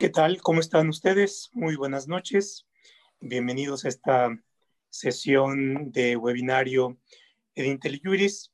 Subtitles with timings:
[0.00, 0.40] ¿Qué tal?
[0.40, 1.50] ¿Cómo están ustedes?
[1.52, 2.66] Muy buenas noches.
[3.20, 4.34] Bienvenidos a esta
[4.88, 6.96] sesión de webinario
[7.54, 8.50] de IntelliJuris.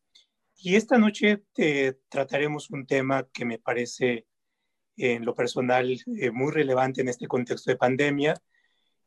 [0.57, 4.27] Y esta noche eh, trataremos un tema que me parece
[4.97, 8.35] en lo personal eh, muy relevante en este contexto de pandemia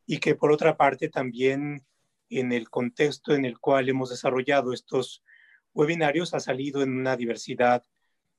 [0.06, 1.84] y que por otra parte también
[2.30, 5.22] en el contexto en el cual hemos desarrollado estos
[5.74, 7.84] webinarios ha salido en una diversidad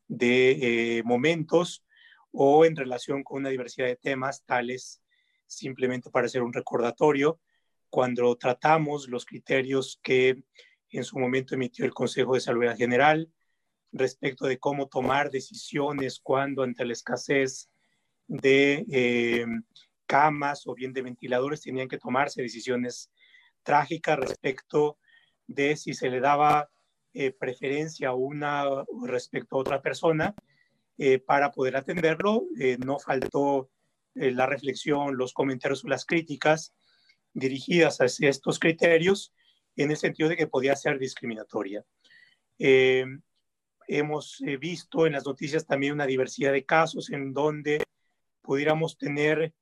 [0.07, 1.85] de eh, momentos
[2.31, 5.01] o en relación con una diversidad de temas, tales
[5.47, 7.39] simplemente para hacer un recordatorio,
[7.89, 10.43] cuando tratamos los criterios que
[10.89, 13.29] en su momento emitió el Consejo de Salud General
[13.91, 17.69] respecto de cómo tomar decisiones cuando ante la escasez
[18.27, 19.45] de eh,
[20.05, 23.11] camas o bien de ventiladores tenían que tomarse decisiones
[23.63, 24.97] trágicas respecto
[25.47, 26.69] de si se le daba
[27.13, 28.65] eh, preferencia a una
[29.05, 30.33] respecto a otra persona
[30.97, 32.45] eh, para poder atenderlo.
[32.59, 33.69] Eh, no faltó
[34.15, 36.73] eh, la reflexión, los comentarios o las críticas
[37.33, 39.33] dirigidas hacia estos criterios
[39.75, 41.83] en el sentido de que podía ser discriminatoria.
[43.87, 47.83] hemos visto en las noticias también una diversidad de casos en donde
[48.41, 49.53] pudiéramos tener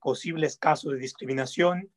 [0.00, 1.90] posibles casos de discriminación.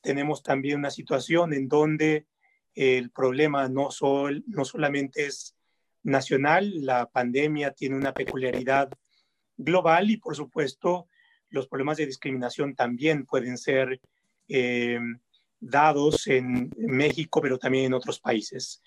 [0.00, 2.26] Tenemos también una situación en donde
[2.74, 5.57] el problema no, sol, no solamente es
[6.02, 8.90] nacional, la pandemia tiene una peculiaridad
[9.56, 11.08] global y por supuesto
[11.50, 14.00] los problemas de discriminación también pueden ser
[14.48, 14.98] eh,
[15.60, 18.82] dados en México, pero también en otros países.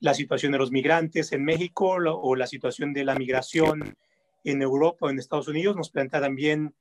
[0.00, 3.96] La situación de los migrantes en México o la situación de la migración
[4.44, 6.74] en Europa o en Estados Unidos nos plantea también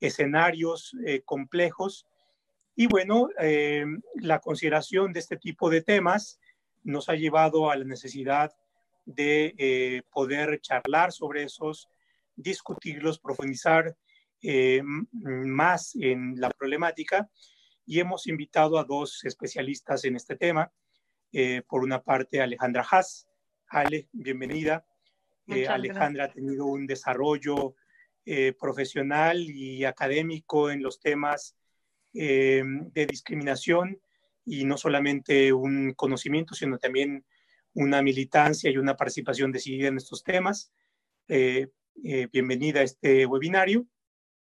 [0.00, 2.06] escenarios eh, complejos.
[2.74, 3.84] Y bueno, eh,
[4.16, 6.40] la consideración de este tipo de temas
[6.82, 8.52] nos ha llevado a la necesidad
[9.04, 11.88] de eh, poder charlar sobre esos,
[12.36, 13.96] discutirlos, profundizar
[14.40, 17.28] eh, más en la problemática
[17.86, 20.72] y hemos invitado a dos especialistas en este tema.
[21.32, 23.26] Eh, por una parte, Alejandra Haas.
[23.68, 24.84] Ale, bienvenida.
[25.68, 27.74] Alejandra ha tenido un desarrollo
[28.60, 31.56] profesional y académico en los temas
[32.12, 34.00] de discriminación
[34.44, 37.24] y no solamente un conocimiento, sino también
[37.74, 40.72] una militancia y una participación decidida en estos temas.
[41.28, 41.68] Eh,
[42.04, 43.86] eh, bienvenida a este webinario.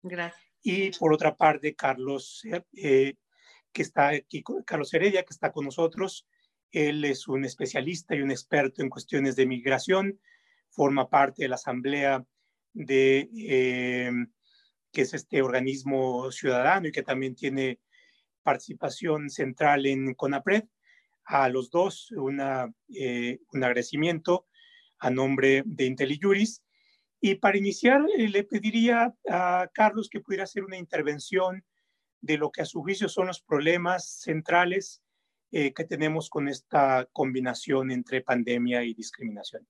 [0.02, 0.44] Gracias.
[0.62, 2.44] Y por otra parte, Carlos,
[2.74, 3.16] eh,
[3.72, 6.28] que está aquí, Carlos Heredia, que está con nosotros.
[6.72, 10.20] Él es un especialista y un experto en cuestiones de migración,
[10.70, 12.24] forma parte de la Asamblea
[12.74, 13.30] de,
[14.92, 17.80] que es este organismo ciudadano y que también tiene
[18.44, 20.66] participación central en CONAPRED
[21.30, 24.48] a los dos una, eh, un agradecimiento
[24.98, 26.64] a nombre de IntelliJuris.
[27.22, 31.64] Y para iniciar, eh, le pediría a Carlos que pudiera hacer una intervención
[32.20, 35.04] de lo que a su juicio son los problemas centrales
[35.52, 39.68] eh, que tenemos con esta combinación entre pandemia y discriminación.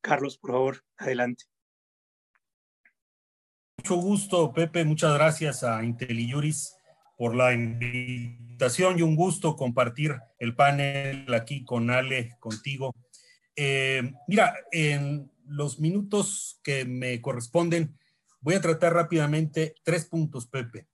[0.00, 1.44] Carlos, por favor, adelante.
[3.78, 4.84] Mucho gusto, Pepe.
[4.84, 6.77] Muchas gracias a IntelliJuris
[7.18, 12.94] por la invitación y un gusto compartir el panel aquí con Ale, contigo.
[13.56, 17.98] Eh, mira, en los minutos que me corresponden,
[18.40, 20.86] voy a tratar rápidamente tres puntos, Pepe.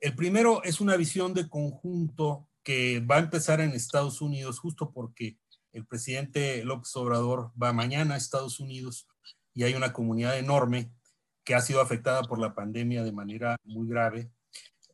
[0.00, 4.92] El primero es una visión de conjunto que va a empezar en Estados Unidos justo
[4.92, 5.38] porque
[5.70, 9.06] el presidente López Obrador va mañana a Estados Unidos
[9.54, 10.90] y hay una comunidad enorme
[11.44, 14.32] que ha sido afectada por la pandemia de manera muy grave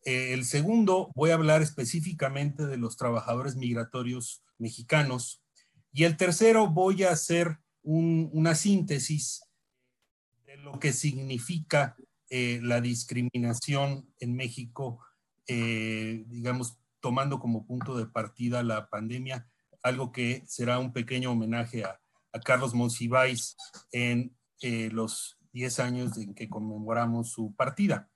[0.04, 5.42] eh, el segundo, voy a hablar específicamente de los trabajadores migratorios mexicanos.
[5.92, 9.42] Y el tercero, voy a hacer una síntesis
[10.46, 11.96] de lo que significa
[12.30, 15.00] eh, la discriminación en México,
[15.46, 19.48] eh, digamos, tomando como punto de partida la pandemia,
[19.82, 22.00] algo que será un pequeño homenaje a,
[22.44, 23.56] Carlos Monsiváis
[23.92, 28.10] en los 10 años en que conmemoramos su partida.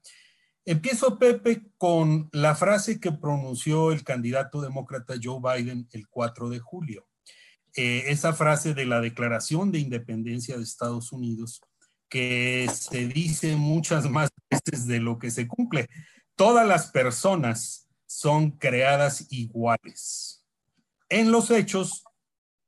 [0.68, 6.58] Empiezo, Pepe, con la frase que pronunció el candidato demócrata Joe Biden el 4 de
[6.58, 7.08] julio.
[7.74, 11.62] Eh, esa frase de la Declaración de Independencia de Estados Unidos,
[12.10, 15.88] que se dice muchas más veces de lo que se cumple.
[16.36, 20.44] Todas las personas son creadas iguales.
[21.08, 22.04] En los hechos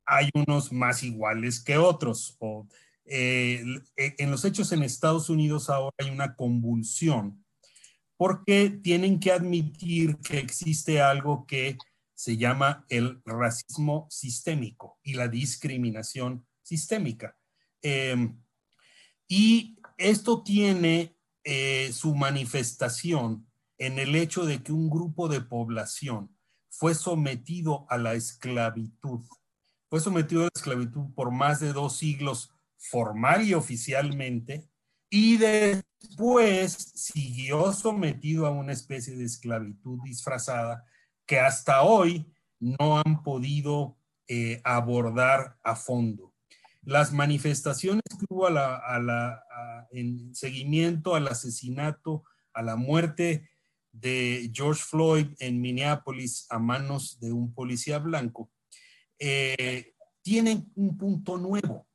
[0.07, 2.39] hay unos más iguales que otros.
[3.05, 3.63] Eh,
[3.97, 7.45] en los hechos en Estados Unidos ahora hay una convulsión
[8.21, 11.79] porque tienen que admitir que existe algo que
[12.13, 17.35] se llama el racismo sistémico y la discriminación sistémica.
[17.81, 18.39] Em,
[19.27, 26.37] y esto tiene eh, su manifestación en el hecho de que un grupo de población
[26.69, 29.25] fue sometido a la esclavitud,
[29.89, 34.70] fue sometido a la esclavitud por más de dos siglos formal y oficialmente,
[35.11, 40.85] y después siguió sometido a una especie de esclavitud disfrazada
[41.27, 43.99] que hasta hoy no han podido
[44.29, 46.33] eh, abordar a fondo.
[46.83, 48.49] Las manifestaciones que hubo
[49.91, 52.23] en seguimiento al asesinato,
[52.55, 53.51] a la muerte
[53.93, 58.51] de George Floyd en Minneapolis a manos de un policía blanco,
[59.19, 61.90] eh, tienen un punto nuevo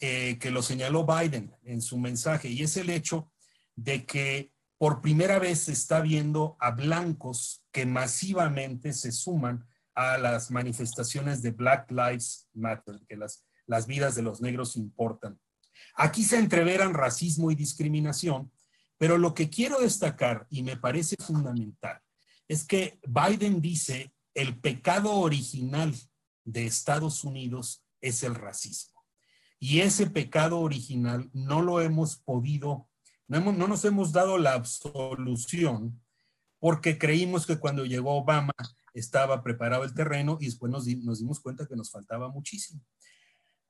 [0.00, 3.32] eh, que lo señaló Biden en su mensaje y es el hecho
[3.74, 10.18] de que por primera vez se está viendo a blancos que masivamente se suman a
[10.18, 15.40] las manifestaciones de Black Lives Matter, que las, las vidas de los negros importan.
[15.94, 18.52] Aquí se entreveran racismo y discriminación,
[18.98, 22.00] pero lo que quiero destacar y me parece fundamental
[22.48, 25.94] es que Biden dice el pecado original
[26.44, 28.95] de Estados Unidos es el racismo.
[29.58, 32.88] Y ese pecado original no lo hemos podido,
[33.26, 36.00] no, no nos hemos dado la absolución
[36.58, 38.52] porque creímos que cuando llegó Obama
[38.94, 42.80] estaba preparado el terreno y después nos, nos dimos cuenta que nos faltaba muchísimo.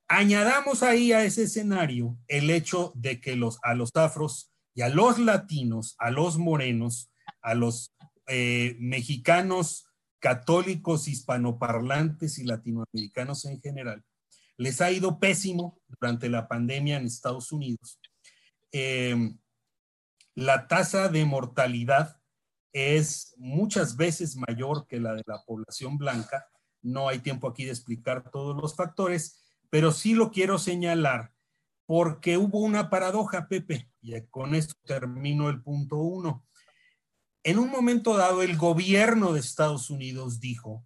[0.09, 4.89] Añadamos ahí a ese escenario el hecho de que los, a los afros y a
[4.89, 7.11] los latinos, a los morenos,
[7.43, 7.93] a los
[8.29, 9.87] eh, mexicanos
[10.21, 14.05] católicos, hispanoparlantes y latinoamericanos en general,
[14.57, 18.01] les ha ido pésimo durante la pandemia en Estados Unidos.
[18.73, 19.39] Em,
[20.35, 22.21] la tasa de mortalidad
[22.73, 26.49] es muchas veces mayor que la de la población blanca.
[26.83, 31.33] No hay tiempo aquí de explicar todos los factores, pero sí lo quiero señalar
[31.87, 36.45] porque hubo una paradoja, Pepe, y con esto termino el punto uno.
[37.45, 40.85] En un momento dado, el gobierno de Estados Unidos dijo,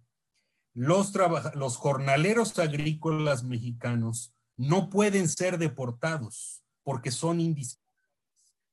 [0.73, 1.13] los,
[1.55, 7.81] los jornaleros agrícolas mexicanos no pueden ser deportados porque son indispensables,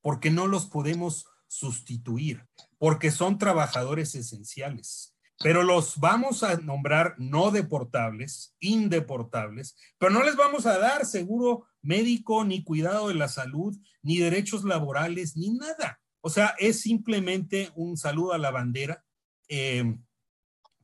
[0.00, 2.46] porque no los podemos sustituir,
[2.78, 10.36] porque son trabajadores esenciales pero los vamos a nombrar no deportables, indeportables, pero no les
[10.36, 16.00] vamos a dar seguro médico, ni cuidado de la salud, ni derechos laborales, ni nada.
[16.20, 19.04] O sea, es simplemente un saludo a la bandera,
[19.48, 19.96] eh,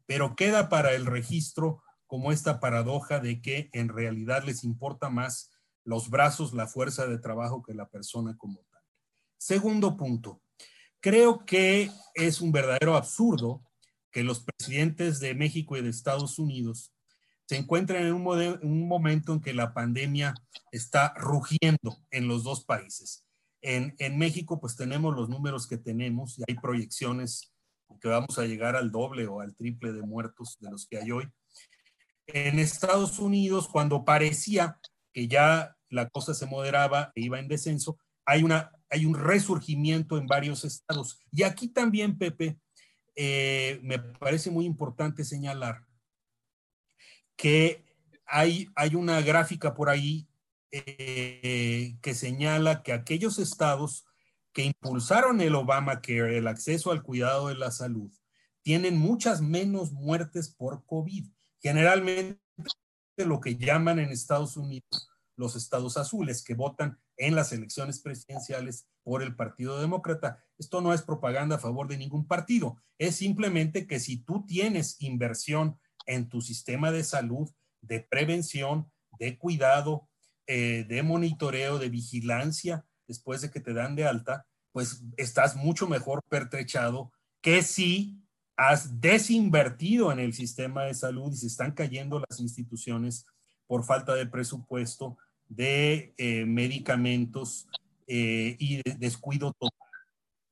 [0.06, 5.50] pero queda para el registro como esta paradoja de que en realidad les importa más
[5.84, 8.82] los brazos, la fuerza de trabajo que la persona como tal.
[9.36, 10.40] Segundo punto,
[11.00, 13.62] creo que es un verdadero absurdo
[14.10, 16.94] que los presidentes de México y de Estados Unidos
[17.46, 20.34] se encuentran en un, momento en que la pandemia
[20.72, 23.26] está rugiendo en los dos países.
[23.60, 27.53] En, México, pues tenemos los números que tenemos y hay proyecciones
[28.00, 31.10] que vamos a llegar al doble o al triple de muertos de los que hay
[31.10, 31.28] hoy.
[32.26, 34.78] En Estados Unidos, cuando parecía
[35.12, 40.18] que ya la cosa se moderaba e iba en descenso, hay, una, hay un resurgimiento
[40.18, 41.18] en varios estados.
[41.30, 42.58] Y aquí también, Pepe,
[43.14, 45.84] eh, me parece muy importante señalar
[47.36, 47.84] que
[48.26, 50.28] hay, hay una gráfica por ahí
[50.72, 54.06] eh, que señala que aquellos estados
[54.54, 58.10] que impulsaron el Obamacare, el acceso al cuidado de la salud,
[58.62, 61.26] tienen muchas menos muertes por COVID.
[61.60, 62.40] Generalmente
[63.18, 68.86] lo que llaman en Estados Unidos los estados azules, que votan en las elecciones presidenciales
[69.02, 70.44] por el Partido Demócrata.
[70.58, 75.00] Esto no es propaganda a favor de ningún partido, es simplemente que si tú tienes
[75.00, 80.08] inversión en tu sistema de salud, de prevención, de cuidado,
[80.46, 85.86] eh, de monitoreo, de vigilancia, después de que te dan de alta, pues estás mucho
[85.86, 88.18] mejor pertrechado que si
[88.56, 93.26] has desinvertido en el sistema de salud y se están cayendo las instituciones
[93.66, 95.16] por falta de presupuesto,
[95.48, 97.66] de eh, medicamentos
[98.06, 99.78] eh, y de descuido total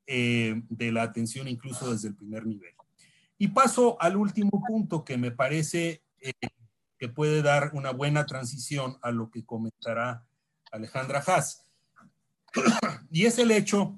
[0.07, 2.75] eh, de la atención incluso desde el primer nivel.
[3.39, 6.03] Y paso al último punto que me parece
[6.99, 10.25] que puede dar una buena transición a lo que comentará
[10.71, 11.67] Alejandra Haas.
[13.11, 13.95] y es el hecho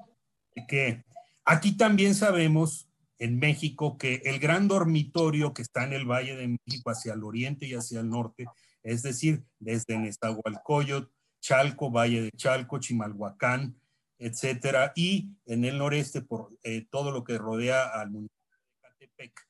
[0.54, 1.04] de que
[1.44, 6.56] aquí también sabemos en México que el gran dormitorio que está en el Valle de
[6.66, 8.46] México hacia el oriente y hacia el norte
[8.84, 13.74] es decir, desde Nezahualcóyotl, Chalco, Valle de Chalco, Chimalhuacán,
[14.18, 19.48] etcétera, y en el noreste por eh, todo lo que rodea al municipio de Catepec.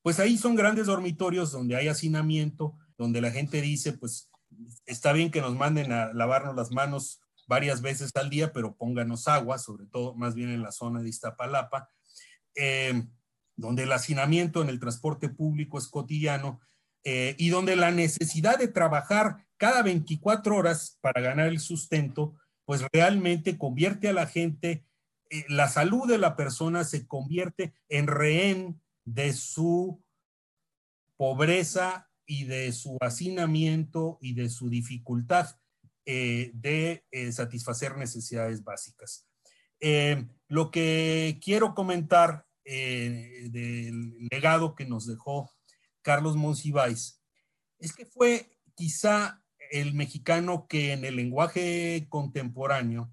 [0.00, 4.30] Pues ahí son grandes dormitorios donde hay hacinamiento, donde la gente dice, pues
[4.86, 9.26] está bien que nos manden a lavarnos las manos varias veces al día, pero pónganos
[9.26, 11.90] agua, sobre todo más bien en la zona de Iztapalapa,
[12.54, 13.02] eh,
[13.56, 16.60] donde el hacinamiento en el transporte público es cotidiano
[17.04, 22.84] eh, y donde la necesidad de trabajar cada 24 horas para ganar el sustento, pues
[22.92, 24.84] realmente convierte a la gente,
[25.30, 30.04] eh, la salud de la persona se convierte en rehén de su
[31.16, 35.56] pobreza y de su hacinamiento y de su dificultad
[36.10, 39.26] eh, de satisfacer necesidades básicas.
[40.48, 45.50] lo que quiero comentar del legado que nos dejó
[46.02, 47.22] Carlos Monsiváis,
[47.78, 53.12] es que fue quizá el mexicano que en el lenguaje contemporáneo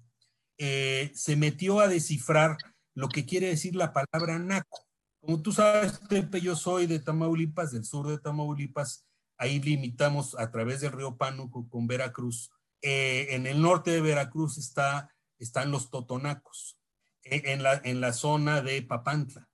[0.58, 2.56] eh, se metió a descifrar
[2.94, 4.86] lo que quiere decir la palabra naco.
[5.20, 9.04] Como tú sabes, Pepe, yo soy de Tamaulipas, del sur de Tamaulipas,
[9.36, 12.50] ahí limitamos a través del río Pánuco con Veracruz.
[12.82, 16.78] Eh, en el norte de Veracruz está, están los totonacos,
[17.22, 19.48] eh, en, la, en la zona de Papantla.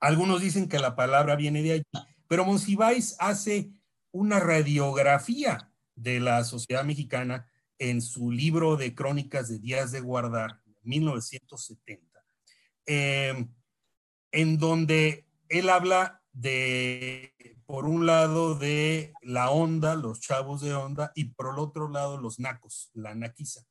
[0.00, 1.84] Algunos dicen que la palabra viene de allí,
[2.26, 3.70] pero Monsiváis hace
[4.10, 7.46] una radiografía de la sociedad mexicana
[7.78, 12.24] en su libro de crónicas de Días de Guardar, 1970,
[12.86, 13.54] em,
[14.30, 17.34] en donde él habla de,
[17.66, 22.18] por un lado, de la onda, los chavos de onda, y por el otro lado,
[22.18, 23.62] los nacos, la naquiza.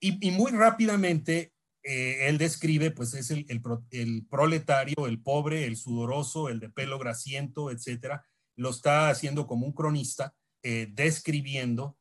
[0.00, 1.52] Y, muy rápidamente
[1.82, 7.70] eh, él describe, pues es el, proletario, el pobre, el sudoroso, el de pelo grasiento,
[7.70, 8.24] etcétera.
[8.56, 11.98] Lo está haciendo como un cronista, eh, describiendo,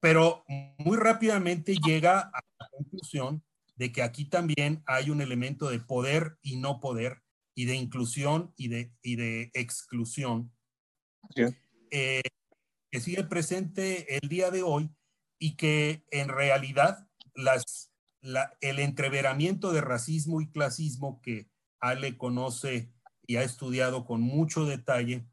[0.00, 0.44] pero
[0.78, 3.42] muy rápidamente llega a la conclusión
[3.76, 7.22] de que aquí también hay un elemento de poder y no poder,
[7.58, 10.52] y de inclusión y de, y de exclusión,
[11.90, 12.22] eh,
[12.88, 14.94] que sigue presente el día de hoy
[15.40, 17.90] y que en realidad las
[18.60, 21.50] el entreveramiento de racismo y clasismo que
[21.80, 22.92] Ale conoce
[23.26, 25.26] y ha estudiado con mucho detalle,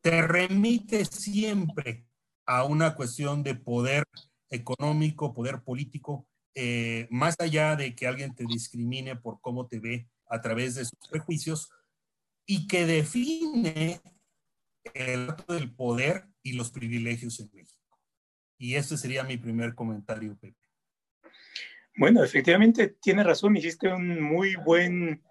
[0.00, 2.04] te remite siempre
[2.46, 4.02] a una cuestión de poder
[4.50, 6.27] económico, poder político,
[6.60, 10.84] eh, más allá de que alguien te discrimine por cómo te ve a través de
[10.84, 11.70] sus prejuicios,
[12.46, 14.00] y que define
[14.94, 18.00] el del poder y los privilegios en México.
[18.58, 20.56] Y ese sería mi primer comentario, Pepe.
[21.94, 25.22] Bueno, efectivamente, tiene razón, hiciste un muy buen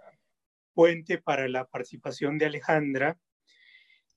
[0.74, 3.20] puente para la participación de Alejandra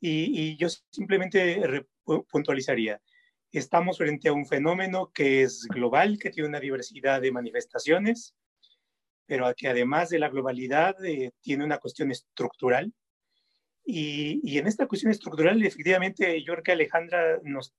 [0.01, 1.87] y, yo simplemente
[2.31, 3.01] puntualizaría,
[3.59, 8.35] estamos frente a un fenómeno que es global, que tiene una diversidad de manifestaciones,
[9.27, 12.93] pero que además de la globalidad eh, tiene una cuestión estructural.
[13.85, 17.75] Y, y, en esta cuestión estructural, efectivamente, yo creo que Alejandra nos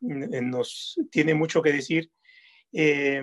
[0.00, 2.10] eh, nos tiene mucho que decir.
[2.72, 3.22] Eh,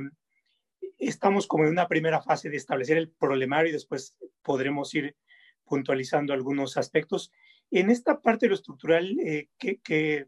[0.97, 5.15] estamos como en una primera fase de establecer el problemario y después podremos ir
[5.63, 7.31] puntualizando algunos aspectos.
[7.71, 10.27] En esta parte de lo estructural, eh, ¿qué, qué,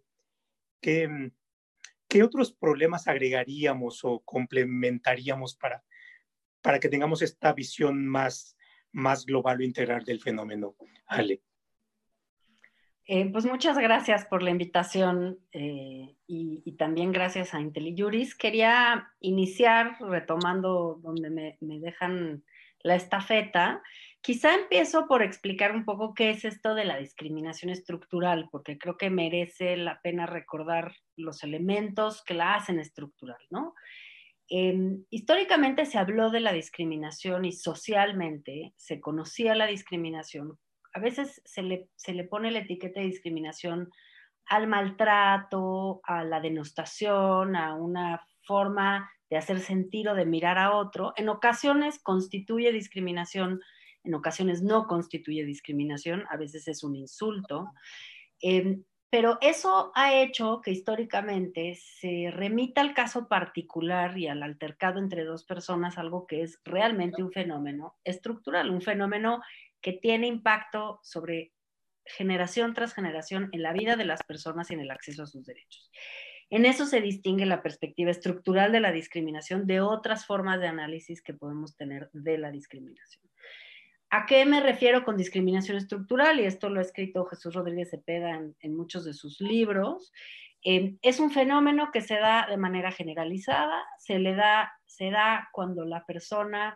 [2.08, 5.84] qué, otros problemas agregaríamos o complementaríamos para,
[6.62, 8.58] para que tengamos esta visión más,
[8.92, 10.76] más global o integral del fenómeno?
[11.06, 11.42] Ale.
[13.10, 18.36] Eh, pues muchas gracias por la invitación eh, y, también gracias a IntelliJuris.
[18.36, 22.44] Quería iniciar retomando donde me, dejan
[22.84, 23.82] la estafeta.
[24.22, 28.98] Quizá empiezo por explicar un poco qué es esto de la discriminación estructural, porque creo
[28.98, 33.74] que merece la pena recordar los elementos que la hacen estructural, ¿no?
[34.50, 40.58] Em, históricamente se habló de la discriminación y socialmente se conocía la discriminación
[40.98, 43.92] a veces se le, se le pone la etiqueta de discriminación
[44.48, 50.76] al maltrato, a la denostación, a una forma de hacer sentir o de mirar a
[50.76, 51.14] otro.
[51.16, 53.62] En ocasiones constituye discriminación,
[54.08, 57.72] en ocasiones no constituye discriminación, a veces es un insulto.
[58.42, 65.00] Em, pero eso ha hecho que históricamente se remita al caso particular y al altercado
[65.00, 69.42] entre dos personas, algo que es realmente un fenómeno estructural, un fenómeno
[69.82, 71.54] que tiene impacto sobre
[72.06, 75.46] generación tras generación en la vida de las personas y en el acceso a sus
[75.46, 75.90] derechos.
[76.50, 81.22] En eso se distingue la perspectiva estructural de la discriminación de otras formas de análisis
[81.22, 83.27] que podemos tener de la discriminación.
[84.10, 86.40] ¿A qué me refiero con discriminación estructural?
[86.40, 90.14] Y esto lo ha escrito Jesús Rodríguez Cepeda en, muchos de sus libros.
[90.64, 95.50] Eh, es un fenómeno que se da de manera generalizada, se le da, se da
[95.52, 96.76] cuando la persona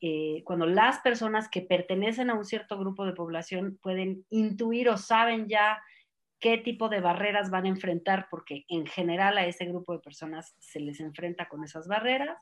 [0.00, 4.98] eh, cuando las personas que pertenecen a un cierto grupo de población pueden intuir o
[4.98, 5.82] saben ya
[6.38, 10.54] qué tipo de barreras van a enfrentar, porque en general a ese grupo de personas
[10.58, 12.38] se les enfrenta con esas barreras.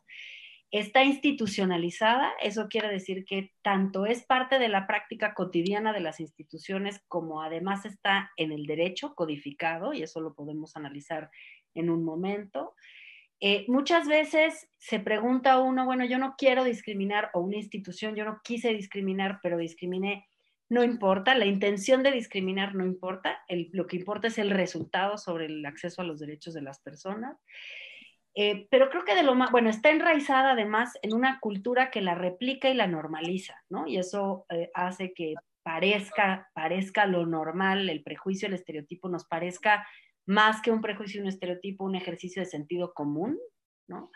[0.77, 6.19] Está institucionalizada, eso quiere decir que tanto es parte de la práctica cotidiana de las
[6.19, 11.31] instituciones como además está en el derecho codificado, y eso lo podemos analizar
[11.75, 12.75] en un momento.
[13.39, 18.25] Eh, muchas veces se pregunta uno, bueno, yo no quiero discriminar, o una institución, yo
[18.25, 20.27] no quise discriminar, pero discriminé
[20.69, 25.47] no importa, la intención de discriminar no importa, lo que importa es el resultado sobre
[25.47, 27.39] el acceso a los derechos de las personas.
[28.37, 32.01] Eh, pero creo que de lo más, bueno, está enraizada además en una cultura que
[32.01, 33.87] la replica y la normaliza, ¿no?
[33.87, 39.87] Y eso eh, hace que parezca, parezca lo normal, el prejuicio, el estereotipo nos parezca
[40.27, 43.39] más que un prejuicio, un estereotipo, un ejercicio de sentido común,
[43.87, 44.11] ¿no?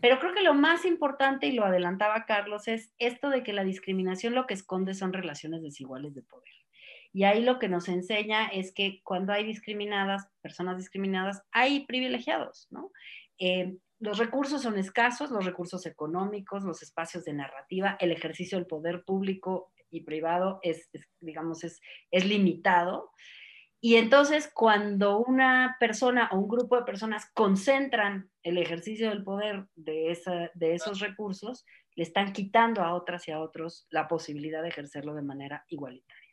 [0.00, 3.64] Pero creo que lo más importante, y lo adelantaba Carlos, es esto de que la
[3.64, 6.52] discriminación lo que esconde son relaciones desiguales de poder.
[7.12, 12.66] Y ahí lo que nos enseña es que cuando hay discriminadas, personas discriminadas, hay privilegiados,
[12.70, 12.90] ¿no?
[13.38, 18.66] Eh, los recursos son escasos, los recursos económicos, los espacios de narrativa, el ejercicio del
[18.66, 20.90] poder público y privado es,
[21.20, 21.80] digamos, es,
[22.26, 23.10] limitado.
[23.80, 29.66] Y entonces cuando una persona o un grupo de personas concentran el ejercicio del poder
[29.76, 30.18] de,
[30.54, 31.64] de esos recursos,
[31.94, 36.25] le están quitando a otras y a otros la posibilidad de ejercerlo de manera igualitaria.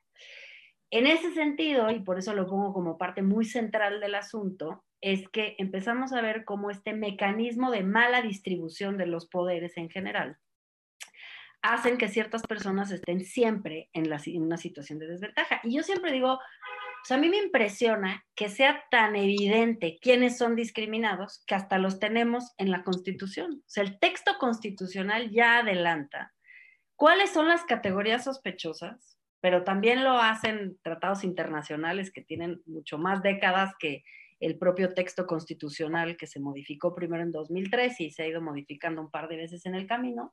[0.95, 5.27] En ese sentido, y por eso lo pongo como parte muy central del asunto, es
[5.29, 10.37] que empezamos a ver cómo este mecanismo de mala distribución de los poderes en general
[11.63, 14.07] hacen que ciertas personas estén siempre en,
[14.39, 15.61] una situación de desventaja.
[15.63, 16.37] Y yo siempre digo,
[17.09, 22.53] a mí me impresiona que sea tan evidente quiénes son discriminados que hasta los tenemos
[22.59, 23.63] en la Constitución.
[23.65, 26.35] O sea, el texto constitucional ya adelanta
[26.95, 29.12] cuáles son las categorías sospechosas,
[29.43, 34.05] pero también lo hacen tratados internacionales que tienen mucho más décadas que
[34.39, 39.01] el propio texto constitucional que se modificó primero en 2003 y se ha ido modificando
[39.01, 40.31] un par de veces en el camino.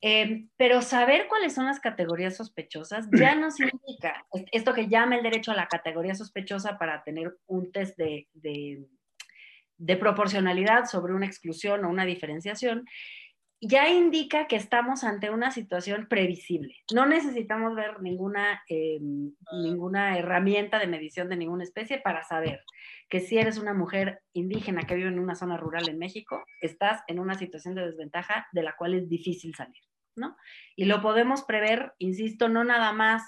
[0.00, 5.22] Em, pero saber cuáles son las categorías sospechosas ya nos indica, esto que llama el
[5.22, 11.84] derecho a la categoría sospechosa para tener un test de, de, proporcionalidad sobre una exclusión
[11.84, 12.86] o una diferenciación,
[13.66, 16.76] ya indica que estamos ante una situación previsible.
[16.94, 22.62] No necesitamos ver ninguna, em, ninguna herramienta de medición de ninguna especie para saber
[23.08, 27.02] que si eres una mujer indígena que vive en una zona rural en México, estás
[27.08, 29.82] en una situación de desventaja de la cual es difícil salir.
[30.16, 30.36] ¿no?
[30.76, 33.22] Y lo podemos prever, insisto, no nada más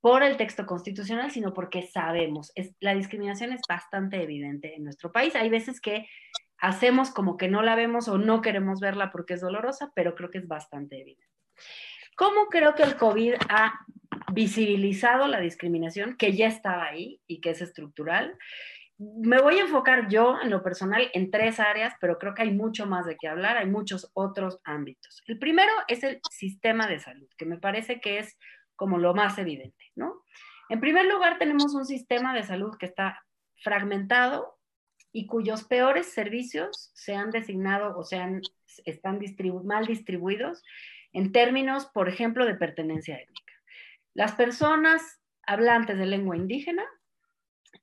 [0.00, 5.10] por el texto constitucional, sino porque sabemos, es, la discriminación es bastante evidente en nuestro
[5.10, 5.34] país.
[5.34, 6.06] Hay veces que
[6.58, 10.30] hacemos como que no la vemos o no queremos verla porque es dolorosa, pero creo
[10.30, 11.26] que es bastante evidente.
[12.16, 13.80] ¿Cómo creo que el COVID ha
[14.32, 18.36] visibilizado la discriminación que ya estaba ahí y que es estructural?
[18.98, 22.52] me voy a enfocar yo en lo personal en tres áreas, pero creo que hay
[22.52, 25.22] mucho más de qué hablar, hay muchos otros ámbitos.
[25.26, 28.36] El primero es el sistema de salud, que me parece que es
[28.74, 30.24] como lo más evidente, ¿no?
[30.68, 33.24] En primer lugar, tenemos un sistema de salud que está
[33.62, 34.57] fragmentado
[35.12, 38.40] y cuyos peores servicios se han designado o sean,
[38.84, 39.20] están
[39.64, 40.62] mal distribuidos
[41.12, 43.52] en términos, por ejemplo, de pertenencia étnica.
[44.14, 45.02] Las personas
[45.46, 46.84] hablantes de lengua indígena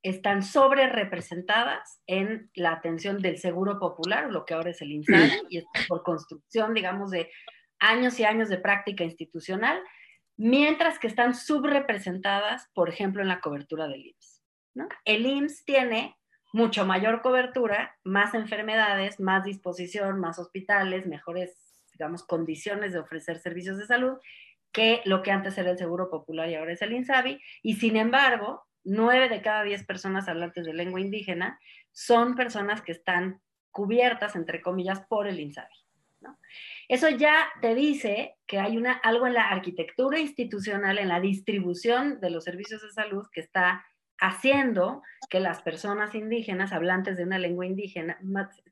[0.04, 5.48] están sobre representadas en la atención del seguro popular, lo que ahora es el INSABI,
[5.50, 7.32] y es por construcción, digamos, de
[7.80, 9.82] años y años de práctica institucional,
[10.38, 14.44] mientras que están subrepresentadas, por ejemplo, en la cobertura del IMSS.
[15.06, 16.16] El IMSS tiene
[16.56, 21.54] mucho mayor cobertura, más enfermedades, más disposición, más hospitales, mejores,
[21.92, 24.20] digamos, condiciones de ofrecer servicios de salud
[24.72, 27.98] que lo que antes era el Seguro Popular y ahora es el INSABI, y sin
[27.98, 31.60] embargo, nueve de cada diez personas hablantes de lengua indígena
[31.92, 33.42] son personas que están
[33.72, 35.76] cubiertas, entre comillas, por el INSABI.
[36.88, 42.22] Eso ya te dice que hay una, algo en la arquitectura institucional, en la distribución
[42.22, 43.86] de los servicios de salud que está
[44.20, 48.18] haciendo que las personas indígenas, hablantes de una lengua indígena,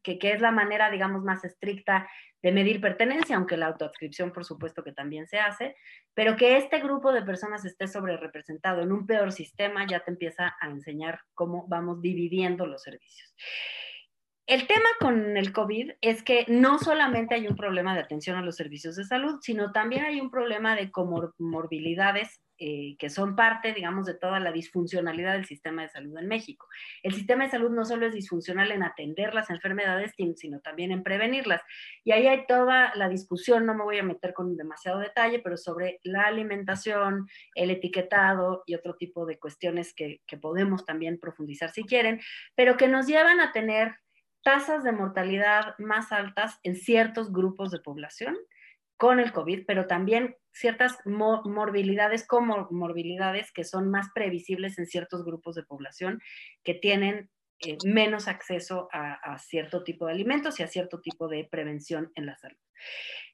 [0.01, 2.09] que, es la manera, digamos, más estricta
[2.41, 5.75] de medir pertenencia, aunque la autoadscripción, por supuesto, que también se hace,
[6.13, 10.11] pero que este grupo de personas esté sobre representado en un peor sistema, ya te
[10.11, 13.33] empieza a enseñar cómo vamos dividiendo los servicios.
[14.45, 18.41] El tema con el COVID es que no solamente hay un problema de atención a
[18.41, 23.73] los servicios de salud, sino también hay un problema de comorbilidades eh, que son parte,
[23.73, 26.67] digamos, de toda la disfuncionalidad del sistema de salud en México.
[27.01, 31.03] El sistema de salud no solo es disfuncional en atender las enfermedades, sino también en
[31.03, 31.61] prevenirlas.
[32.03, 35.57] Y ahí hay toda la discusión, no me voy a meter con demasiado detalle, pero
[35.57, 41.71] sobre la alimentación, el etiquetado y otro tipo de cuestiones que, que podemos también profundizar
[41.71, 42.21] si quieren,
[42.55, 43.95] pero que nos llevan a tener
[44.43, 48.37] tasas de mortalidad más altas en ciertos grupos de población
[48.97, 55.25] con el COVID, pero también ciertas morbilidades como morbilidades que son más previsibles en ciertos
[55.25, 56.21] grupos de población
[56.63, 61.47] que tienen eh, menos acceso a, cierto tipo de alimentos y a cierto tipo de
[61.49, 62.57] prevención en la salud.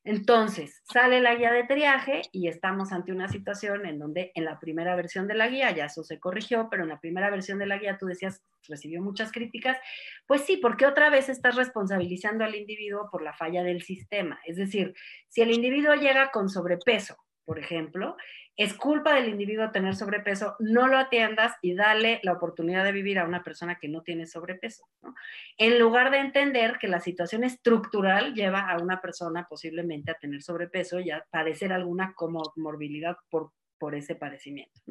[0.04, 4.60] Entonces, sale la guía de triaje y estamos ante una situación en donde en la
[4.60, 7.66] primera versión de la guía, ya eso se corrigió, pero en la primera versión de
[7.66, 9.78] la guía tú decías, recibió muchas críticas,
[10.26, 14.40] pues sí, porque otra vez estás responsabilizando al individuo por la falla del sistema.
[14.46, 14.94] Es decir,
[15.28, 18.16] si el individuo llega con sobrepeso, por ejemplo,
[18.60, 23.18] es culpa del individuo tener sobrepeso, no lo atiendas y dale la oportunidad de vivir
[23.18, 24.84] a una persona que no tiene sobrepeso.
[25.58, 30.42] En lugar de entender que la situación estructural lleva a una persona posiblemente a tener
[30.42, 33.54] sobrepeso y a padecer alguna comorbilidad por,
[33.96, 34.82] ese padecimiento.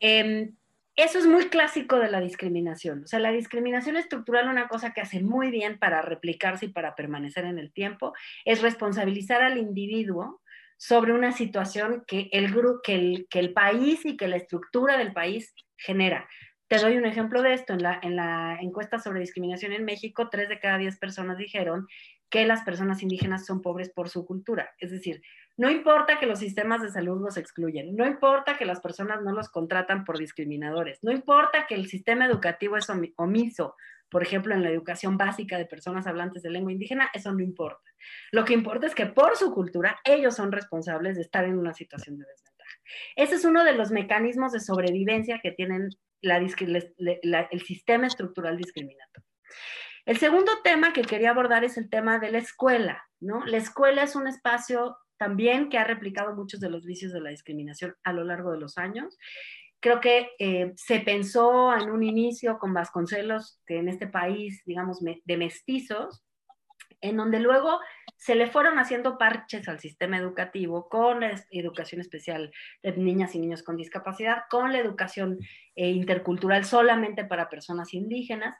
[0.00, 0.56] Em,
[0.96, 3.04] eso es muy clásico de la discriminación.
[3.04, 6.96] O sea, la discriminación estructural, una cosa que hace muy bien para replicarse y para
[6.96, 8.12] permanecer en el tiempo,
[8.44, 10.41] es responsabilizar al individuo
[10.82, 15.12] sobre una situación que el, que el, que el país y que la estructura del
[15.12, 16.28] país genera.
[16.66, 17.74] Te doy un ejemplo de esto.
[17.74, 21.86] En la, en la encuesta sobre discriminación en México, tres de cada diez personas dijeron
[22.28, 24.72] que las personas indígenas son pobres por su cultura.
[24.76, 25.22] Es decir,
[25.56, 29.30] no importa que los sistemas de salud los excluyen, no importa que las personas no
[29.30, 33.76] los contratan por discriminadores, no importa que el sistema educativo es omiso
[34.12, 37.90] por ejemplo, en la educación básica de personas hablantes de lengua indígena, eso no importa.
[38.30, 41.72] Lo que importa es que por su cultura ellos son responsables de estar en una
[41.72, 42.78] situación de desventaja.
[43.16, 45.88] Ese es uno de los mecanismos de sobrevivencia que tienen
[46.20, 49.26] el sistema estructural discriminatorio.
[50.04, 53.46] El segundo tema que quería abordar es el tema de la escuela, ¿no?
[53.46, 57.30] La escuela es un espacio también que ha replicado muchos de los vicios de la
[57.30, 59.16] discriminación a lo largo de los años
[59.82, 65.00] creo que eh, se pensó en un inicio con Vasconcelos, que en este país, digamos,
[65.00, 66.22] de mestizos,
[67.00, 67.80] en donde luego
[68.16, 73.40] se le fueron haciendo parches al sistema educativo con la educación especial de niñas y
[73.40, 75.38] niños con discapacidad, con la educación
[75.74, 78.56] eh, intercultural solamente para personas indígenas,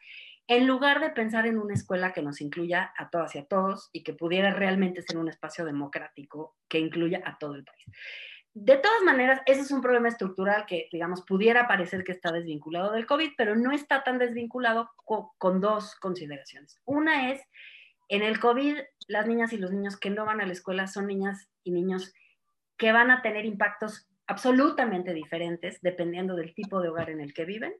[0.49, 3.91] en lugar de pensar en una escuela que nos incluya a todas y a todos
[3.93, 7.87] y que pudiera realmente ser un espacio democrático que incluya a todo el país.
[8.55, 12.93] De todas maneras, ese es un problema estructural que, digamos, pudiera parecer que está desvinculado
[12.93, 14.91] del COVID, pero no está tan desvinculado
[15.39, 16.79] con dos consideraciones.
[16.85, 17.41] Una es,
[18.09, 18.77] en el COVID,
[19.09, 22.13] las niñas y los niños que no van a la escuela son niñas y niños
[22.77, 27.47] que van a tener impactos absolutamente diferentes dependiendo del tipo de hogar en el que
[27.47, 27.75] viven.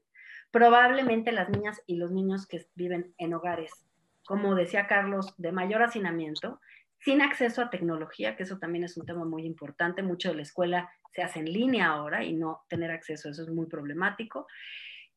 [0.49, 3.71] Probablemente las niñas y los niños que viven en hogares,
[4.25, 6.59] como decía Carlos, de mayor hacinamiento,
[7.03, 10.03] sin acceso a tecnología, que eso también es un tema muy importante.
[10.03, 13.43] Mucho de la escuela se hace en línea ahora y no tener acceso a eso
[13.43, 14.47] es muy problemático.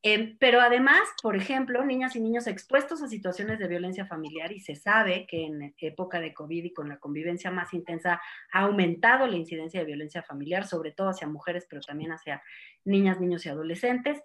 [0.03, 4.61] Em, pero además, por ejemplo, niñas y niños expuestos a situaciones de violencia familiar y
[4.61, 8.21] se sabe que en época de COVID y con la convivencia más intensa
[8.53, 12.43] ha aumentado la incidencia de violencia familiar, sobre todo hacia mujeres, pero también hacia
[12.85, 14.21] niñas, niños y adolescentes.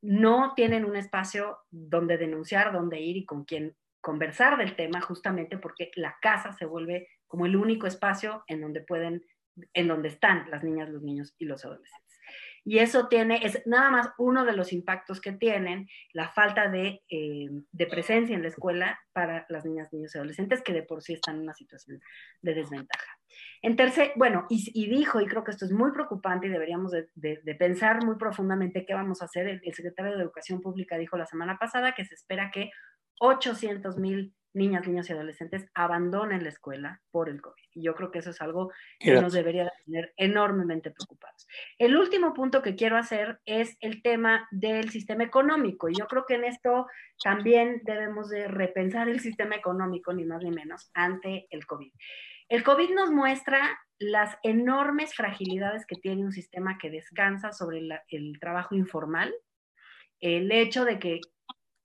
[0.00, 3.74] No tienen un espacio donde denunciar, donde ir y con quién
[4.06, 8.80] conversar del tema justamente porque la casa se vuelve como el único espacio en donde
[8.80, 9.26] pueden,
[9.74, 12.20] en donde están las niñas, los niños y los adolescentes.
[12.64, 17.02] Y eso tiene, es nada más uno de los impactos que tienen la falta de,
[17.10, 21.02] eh, de, presencia en la escuela para las niñas, niños y adolescentes que de por
[21.02, 22.00] sí están en una situación
[22.42, 23.10] de desventaja.
[23.60, 27.08] En tercer, bueno, y, dijo, y creo que esto es muy preocupante y deberíamos de,
[27.14, 29.48] de, pensar muy profundamente qué vamos a hacer.
[29.48, 32.70] el secretario de Educación Pública dijo la semana pasada que se espera que
[33.18, 37.62] 800 mil niñas, niños y adolescentes abandonen la escuela por el COVID.
[37.74, 41.46] Y yo creo que eso es algo que nos debería tener enormemente preocupados.
[41.78, 45.88] El último punto que quiero hacer es el tema del sistema económico.
[45.88, 46.86] Y yo creo que en esto
[47.22, 51.92] también debemos de repensar el sistema económico, ni más ni menos, ante el COVID.
[52.48, 58.40] El COVID nos muestra las enormes fragilidades que tiene un sistema que descansa sobre el
[58.40, 59.34] trabajo informal,
[60.20, 61.20] el hecho de que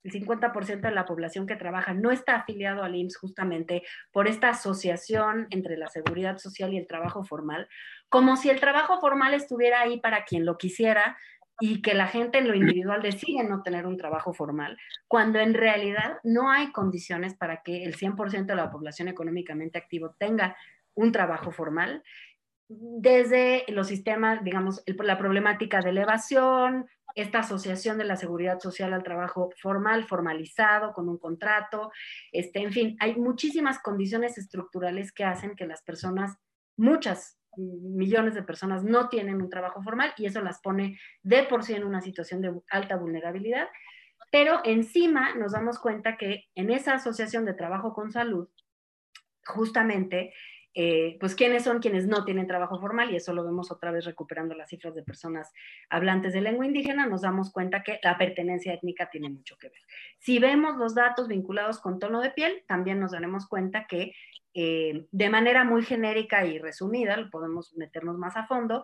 [0.04, 4.50] el 50% de la población que trabaja no está afiliado al IMSS justamente por esta
[4.50, 7.68] asociación entre la seguridad social y el trabajo formal,
[8.08, 11.16] como si el trabajo formal estuviera ahí para quien lo quisiera,
[11.60, 15.54] y que la gente en lo individual decide no tener un trabajo formal, cuando en
[15.54, 20.56] realidad no hay condiciones para que el 100% de la población económicamente activo tenga
[20.94, 22.02] un trabajo formal,
[22.68, 29.02] desde los sistemas, digamos, la problemática de elevación, esta asociación de la seguridad social al
[29.02, 31.90] trabajo formal, formalizado, con un contrato,
[32.30, 36.36] este, en fin, hay muchísimas condiciones estructurales que hacen que las personas,
[36.76, 41.64] muchas millones de personas no tienen un trabajo formal y eso las pone de por
[41.64, 43.68] sí en una situación de alta vulnerabilidad.
[44.30, 48.48] Pero encima nos damos cuenta que en esa asociación de trabajo con salud,
[49.44, 50.32] justamente
[50.74, 54.04] eh, pues quiénes son quienes no tienen trabajo formal y eso lo vemos otra vez
[54.06, 55.52] recuperando las cifras de personas
[55.90, 59.80] hablantes de lengua indígena, nos damos cuenta que la pertenencia étnica tiene mucho que ver.
[60.18, 64.12] Si vemos los datos vinculados con tono de piel, también nos daremos cuenta que
[64.54, 68.82] eh, de manera muy genérica y resumida, podemos meternos más a fondo,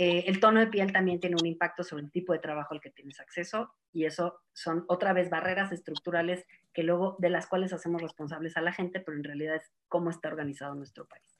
[0.00, 2.80] eh, el tono de piel también tiene un impacto sobre el tipo de trabajo al
[2.80, 7.72] que tienes acceso y eso son otra vez barreras estructurales que luego de las cuales
[7.72, 11.36] hacemos responsables a la gente, pero en realidad es cómo está organizado nuestro país.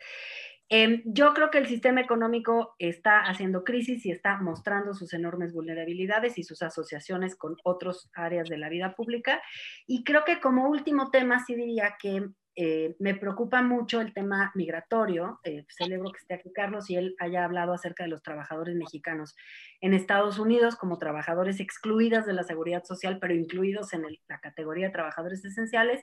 [0.71, 5.53] Em, yo creo que el sistema económico está haciendo crisis y está mostrando sus enormes
[5.53, 9.41] vulnerabilidades y sus asociaciones con otras áreas de la vida pública.
[9.87, 12.27] Y creo que como último tema sí diría que
[12.61, 15.39] eh, me preocupa mucho el tema migratorio.
[15.45, 19.37] Eh, celebro que esté aquí Carlos y él haya hablado acerca de los trabajadores mexicanos
[19.81, 24.87] en Estados Unidos como trabajadores excluidos de la seguridad social, pero incluidos en la categoría
[24.87, 26.03] de trabajadores esenciales.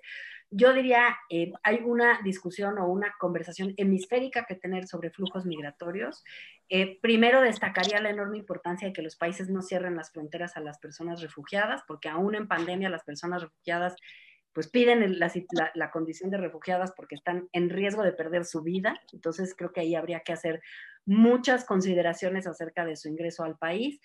[0.50, 6.24] Yo diría, eh, hay una discusión o una conversación hemisférica que tener sobre flujos migratorios.
[7.02, 10.80] primero destacaría la enorme importancia de que los países no cierren las fronteras a las
[10.80, 13.98] personas refugiadas, porque aún en pandemia las personas refugiadas
[14.56, 18.98] pues piden la, condición de refugiadas porque están en riesgo de perder su vida.
[19.12, 20.62] Entonces creo que ahí habría que hacer
[21.06, 24.00] muchas consideraciones acerca de su ingreso al país.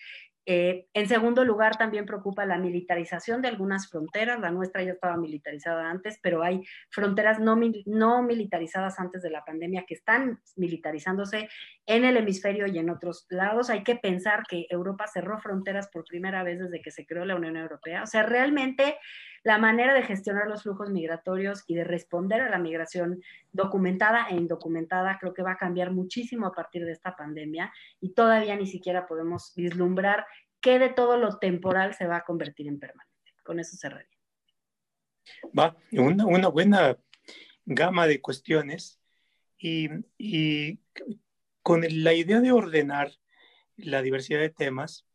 [0.45, 4.41] Eh, en segundo lugar, también preocupa la militarización de algunas fronteras.
[4.41, 9.45] La nuestra ya estaba militarizada antes, pero hay fronteras no, no militarizadas antes de la
[9.45, 11.47] pandemia que están militarizándose
[11.85, 13.69] en el hemisferio y en otros lados.
[13.69, 17.37] Hay que pensar que Europa cerró fronteras por primera vez desde que se creó la
[17.37, 18.03] Unión Europea.
[18.03, 18.97] O sea, realmente
[19.43, 24.35] la manera de gestionar los flujos migratorios y de responder a la migración documentada e
[24.35, 28.67] indocumentada creo que va a cambiar muchísimo a partir de esta pandemia y todavía ni
[28.67, 30.25] siquiera podemos vislumbrar
[30.59, 33.11] qué de todo lo temporal se va a convertir en permanente.
[33.43, 34.07] Con eso cerraría.
[35.57, 36.97] Va, una, una buena
[37.65, 38.99] gama de cuestiones
[39.57, 40.79] y, y
[41.63, 43.11] con la idea de ordenar
[43.77, 45.05] la diversidad de temas,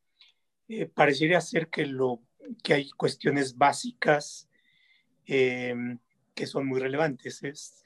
[0.69, 2.23] eh, parecería ser que lo
[2.62, 4.48] que hay cuestiones básicas
[5.26, 5.98] em,
[6.35, 7.42] que son muy relevantes.
[7.42, 7.82] Es,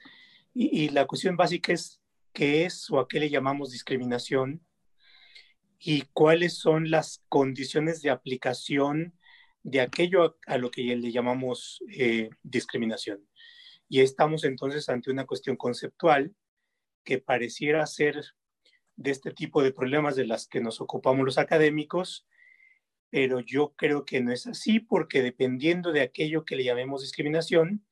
[0.53, 2.01] y, la cuestión básica es
[2.33, 4.65] qué es o a qué le llamamos discriminación
[5.79, 9.17] y cuáles son las condiciones de aplicación
[9.63, 13.25] de aquello a, lo que le llamamos eh, discriminación.
[13.87, 16.35] Y estamos entonces ante una cuestión conceptual
[17.03, 18.23] que pareciera ser
[18.95, 22.27] de este tipo de problemas de las que nos ocupamos los académicos,
[23.11, 27.85] pero yo creo que no es así porque dependiendo de aquello que le llamemos discriminación,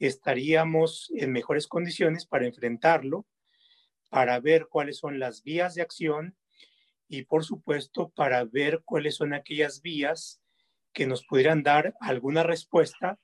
[0.00, 3.24] estaríamos en mejores condiciones para enfrentarlo,
[4.10, 6.36] para ver cuáles son las vías de acción
[7.08, 10.42] y por supuesto para ver cuáles son aquellas vías
[10.92, 13.20] que nos pudieran dar alguna respuesta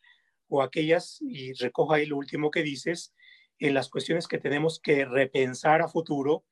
[0.47, 3.13] o aquellas, y recojo ahí lo último que dices,
[3.59, 6.45] en las cuestiones que tenemos que repensar a futuro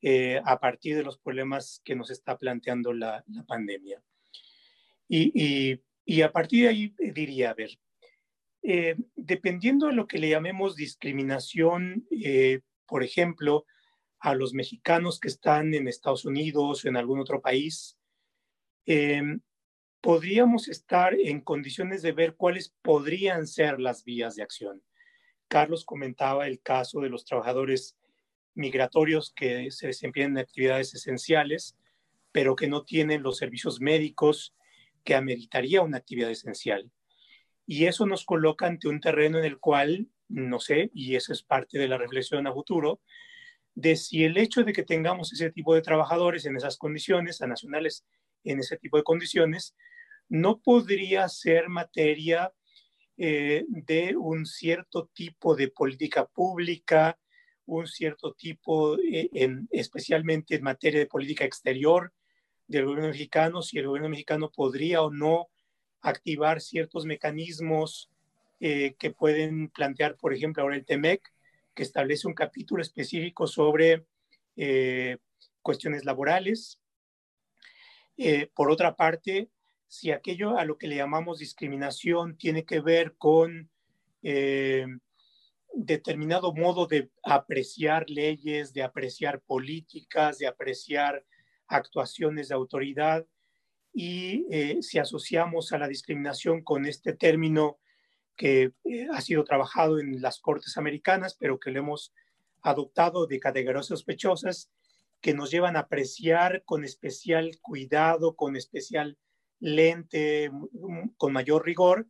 [0.00, 4.02] eh, a partir de los problemas que nos está planteando la pandemia.
[5.08, 7.78] Y, a partir de ahí eh, diría, a ver,
[8.62, 13.66] eh, dependiendo de lo que le llamemos discriminación, eh, por ejemplo,
[14.20, 17.98] a los mexicanos que están en Estados Unidos o en algún otro país,
[20.00, 24.82] podríamos estar en condiciones de ver cuáles podrían ser las vías de acción.
[25.48, 27.96] Carlos comentaba el caso de los trabajadores
[28.54, 31.76] migratorios que se desempeñan en actividades esenciales,
[32.32, 34.54] pero que no tienen los servicios médicos
[35.04, 36.90] que ameritaría una actividad esencial.
[37.66, 41.42] Y eso nos coloca ante un terreno en el cual, no sé, y eso es
[41.42, 43.00] parte de la reflexión a futuro,
[43.74, 47.46] de si el hecho de que tengamos ese tipo de trabajadores en esas condiciones, a
[47.46, 48.04] nacionales
[48.44, 49.74] en ese tipo de condiciones,
[50.28, 52.52] no podría ser materia
[53.16, 57.18] eh, de un cierto tipo de política pública,
[57.66, 62.12] un cierto tipo, eh, en, especialmente en materia de política exterior,
[62.66, 65.48] del gobierno mexicano, si el gobierno mexicano podría o no
[66.00, 68.10] activar ciertos mecanismos
[68.60, 71.32] eh, que pueden plantear, por ejemplo, ahora el TEMEC,
[71.74, 74.06] que establece un capítulo específico sobre
[74.56, 75.18] eh,
[75.60, 76.78] cuestiones laborales.
[78.16, 79.50] Eh, por otra parte,
[79.88, 83.70] si aquello a lo que le llamamos discriminación tiene que ver con
[85.74, 91.22] determinado modo de apreciar leyes, de apreciar políticas, de apreciar
[91.66, 93.26] actuaciones de autoridad,
[93.92, 97.78] y eh, si asociamos a la discriminación con este término
[98.36, 102.12] que eh, ha sido trabajado en las Cortes Americanas, pero que lo hemos
[102.62, 104.70] adoptado de categorías sospechosas,
[105.20, 109.16] que nos llevan a apreciar con especial cuidado, con especial
[109.60, 110.50] lente,
[111.16, 112.08] con mayor rigor,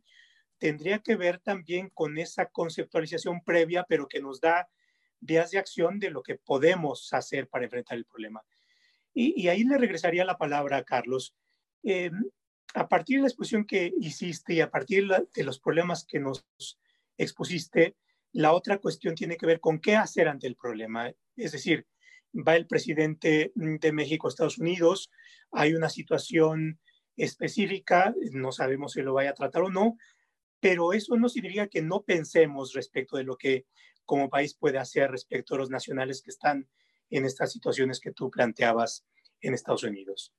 [0.57, 4.67] tendría que ver también con esa conceptualización previa, pero que nos da
[5.19, 8.43] vías de acción de lo que podemos hacer para enfrentar el problema.
[9.17, 11.33] Y, ahí le regresaría la palabra a Carlos.
[11.83, 12.11] Eh,
[12.73, 16.45] a partir de la exposición que hiciste y a partir de los problemas que nos
[17.17, 17.95] expusiste,
[18.33, 21.09] la otra cuestión tiene que ver con qué hacer ante el problema.
[21.37, 21.87] Es decir,
[22.35, 25.09] va el presidente de México a Estados Unidos,
[25.51, 26.81] hay una situación
[27.15, 29.97] específica, no sabemos si lo vaya a tratar o no,
[30.59, 33.65] pero eso no significa que no pensemos respecto de lo que
[34.03, 36.67] como país puede hacer respecto a los nacionales que están
[37.17, 39.05] en estas situaciones que tú planteabas
[39.41, 40.33] en Estados Unidos.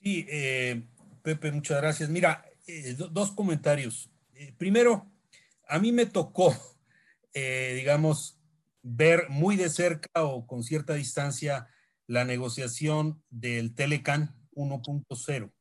[0.00, 0.82] Sí, eh,
[1.22, 2.08] Pepe, muchas gracias.
[2.08, 4.10] Mira, eh, dos comentarios.
[4.34, 5.10] Eh, primero,
[5.68, 6.54] a mí me tocó,
[7.34, 8.38] digamos,
[8.82, 11.68] ver muy de cerca o con cierta distancia
[12.06, 15.52] la negociación del Telecan 1.0,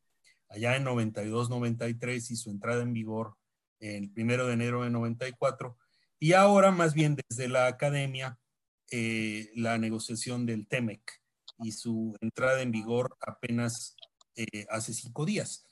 [0.49, 3.35] allá en 92-93 y su entrada en vigor
[3.79, 5.77] el primero de enero de 94,
[6.19, 8.37] y ahora más bien desde la academia,
[8.91, 11.19] la negociación del TEMEC
[11.59, 13.95] y su entrada en vigor apenas
[14.35, 15.65] eh, hace cinco días.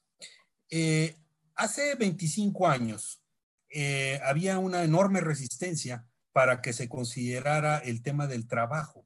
[0.69, 1.15] Eh,
[1.56, 3.21] hace 25 años
[3.69, 9.06] eh, había una enorme resistencia para que se considerara el tema del trabajo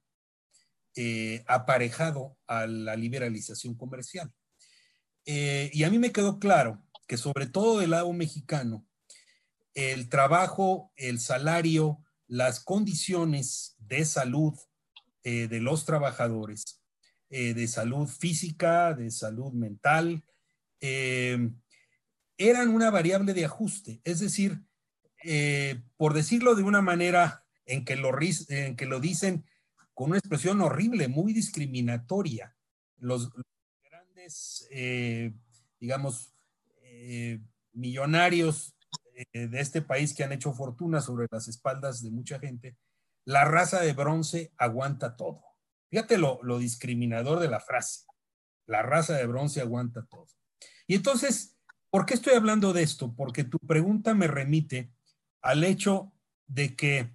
[1.47, 4.29] aparejado a la liberalización comercial.
[5.25, 8.85] y a mí me quedó claro que sobre todo del lado mexicano,
[9.73, 14.57] el trabajo, el salario, las condiciones de salud
[15.23, 16.81] de los trabajadores
[17.33, 20.21] eh, de salud física, de salud mental,
[20.81, 21.49] eh,
[22.37, 24.01] eran una variable de ajuste.
[24.03, 24.61] Es decir,
[25.23, 28.11] eh, por decirlo de una manera en que, lo,
[28.49, 29.45] en que lo dicen
[29.93, 32.53] con una expresión horrible, muy discriminatoria,
[32.97, 33.31] los,
[33.81, 34.67] grandes,
[35.79, 36.33] digamos,
[37.71, 38.75] millonarios
[39.33, 42.77] de este país que han hecho fortuna sobre las espaldas de mucha gente,
[43.25, 45.43] la raza de bronce aguanta todo.
[45.89, 48.05] Fíjate lo, discriminador de la frase.
[48.65, 50.27] La raza de bronce aguanta todo.
[50.87, 51.57] Y entonces,
[51.89, 53.13] ¿por qué estoy hablando de esto?
[53.15, 54.93] Porque tu pregunta me remite
[55.41, 56.13] al hecho
[56.47, 57.13] de que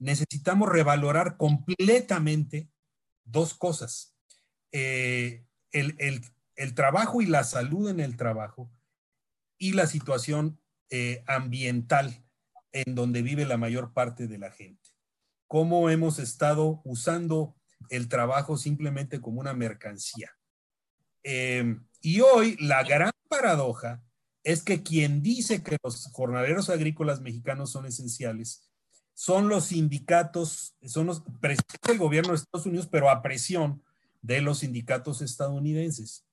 [0.00, 2.68] necesitamos revalorar completamente
[3.24, 4.16] dos cosas.
[4.72, 8.70] Eh, el, trabajo y la salud en el trabajo
[9.58, 12.24] y la situación eh, ambiental
[12.72, 14.90] en donde vive la mayor parte de la gente.
[15.46, 17.56] Cómo hemos estado usando
[17.88, 20.30] el trabajo simplemente como una mercancía.
[21.22, 24.02] Em, y hoy la gran paradoja
[24.42, 28.66] es que quien dice que los jornaleros agrícolas mexicanos son esenciales
[29.16, 33.82] son los sindicatos, son los del gobierno de Estados Unidos, pero a presión
[34.20, 36.26] de los sindicatos estadounidenses.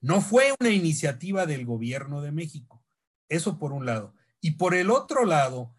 [0.00, 2.83] No fue una iniciativa del gobierno de México.
[3.28, 4.14] Eso por un lado.
[4.40, 5.74] Y por el otro lado,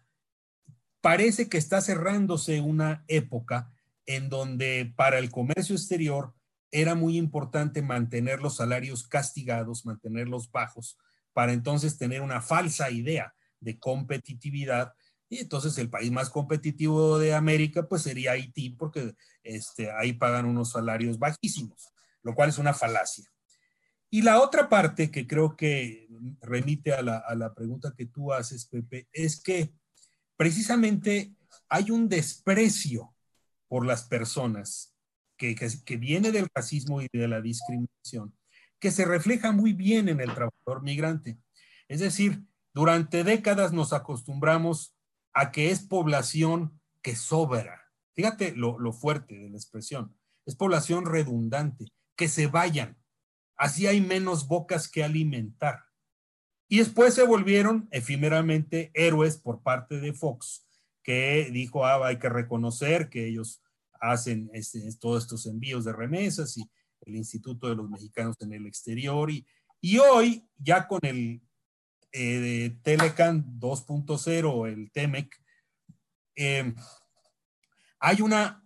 [1.00, 3.72] parece que está cerrándose una época
[4.06, 6.34] en donde para el comercio exterior
[6.70, 10.98] era muy importante mantener los salarios castigados, mantenerlos bajos,
[11.32, 14.94] para entonces tener una falsa idea de competitividad.
[15.28, 20.46] Y entonces el país más competitivo de América pues sería Haití, porque este, ahí pagan
[20.46, 23.24] unos salarios bajísimos, lo cual es una falacia.
[24.10, 26.08] Y la otra parte que creo que
[26.40, 29.72] remite a la, a la pregunta que tú haces, Pepe, es que
[30.36, 31.34] precisamente
[31.68, 33.14] hay un desprecio
[33.68, 34.96] por las personas,
[35.36, 38.34] que, que, viene del racismo y de la discriminación,
[38.78, 41.38] que se refleja muy bien en el trabajador migrante.
[41.88, 42.42] Es decir,
[42.72, 44.94] durante décadas nos acostumbramos
[45.32, 47.82] a que es población que sobra.
[48.14, 50.16] Fíjate lo, lo fuerte de la expresión.
[50.46, 52.96] Es población redundante, que se vayan.
[53.56, 55.84] Así hay menos bocas que alimentar.
[56.68, 60.66] Y después se volvieron efímeramente héroes por parte de Fox,
[61.02, 63.62] que dijo, ah, hay que reconocer que ellos
[64.00, 66.68] hacen este, todos estos envíos de remesas y
[67.02, 69.30] el Instituto de los Mexicanos en el Exterior.
[69.30, 71.40] Y, hoy, ya con el
[72.12, 75.40] eh, Telecan 2.0, el TEMEC,
[76.34, 76.74] em,
[78.00, 78.65] hay una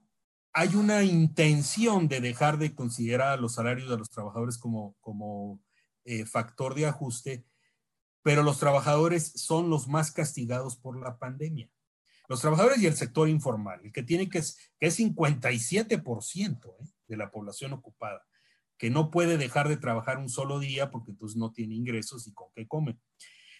[0.52, 5.60] hay una intención de dejar de considerar los salarios de los trabajadores como, como
[6.04, 7.44] eh, factor de ajuste,
[8.22, 11.70] pero los trabajadores son los más castigados por la pandemia.
[12.28, 16.88] Los trabajadores y el sector informal, el que tiene que es, que es 57% ¿eh?
[17.06, 18.24] de la población ocupada,
[18.76, 22.32] que no puede dejar de trabajar un solo día porque entonces no tiene ingresos y
[22.32, 22.98] con qué come.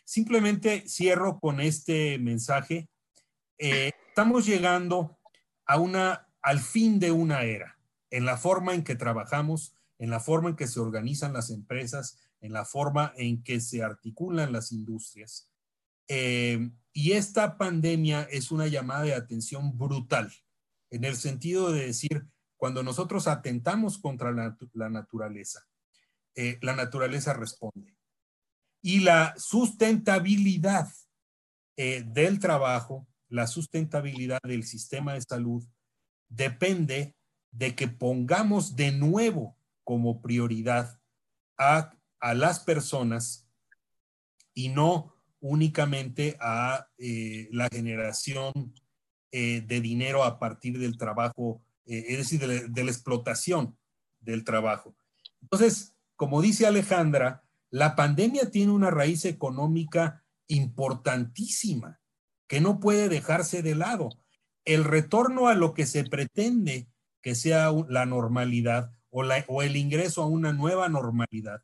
[0.04, 2.88] Simplemente cierro con este mensaje.
[3.58, 5.18] Eh, estamos llegando
[5.66, 7.78] a una al fin de una era,
[8.10, 12.18] en la forma en que trabajamos, en la forma en que se organizan las empresas,
[12.40, 15.50] en la forma en que se articulan las industrias.
[16.08, 20.32] Eh, y esta pandemia es una llamada de atención brutal,
[20.90, 22.26] en el sentido de decir,
[22.56, 24.56] cuando nosotros atentamos contra la,
[24.90, 25.66] naturaleza,
[26.34, 27.96] eh, la naturaleza responde.
[28.82, 30.88] Y la sustentabilidad
[31.76, 35.64] eh, del trabajo, la sustentabilidad del sistema de salud,
[36.30, 37.14] depende
[37.50, 40.98] de que pongamos de nuevo como prioridad
[41.58, 41.92] a,
[42.34, 43.48] las personas
[44.54, 48.52] y no únicamente a eh, la generación
[49.32, 53.76] eh, de dinero a partir del trabajo, eh, es decir, de, de, la explotación
[54.20, 54.94] del trabajo.
[55.40, 62.00] Entonces, como dice Alejandra, la pandemia tiene una raíz económica importantísima
[62.46, 64.10] que no puede dejarse de lado
[64.74, 66.88] el retorno a lo que se pretende
[67.22, 71.62] que sea la normalidad o, el ingreso a una nueva normalidad,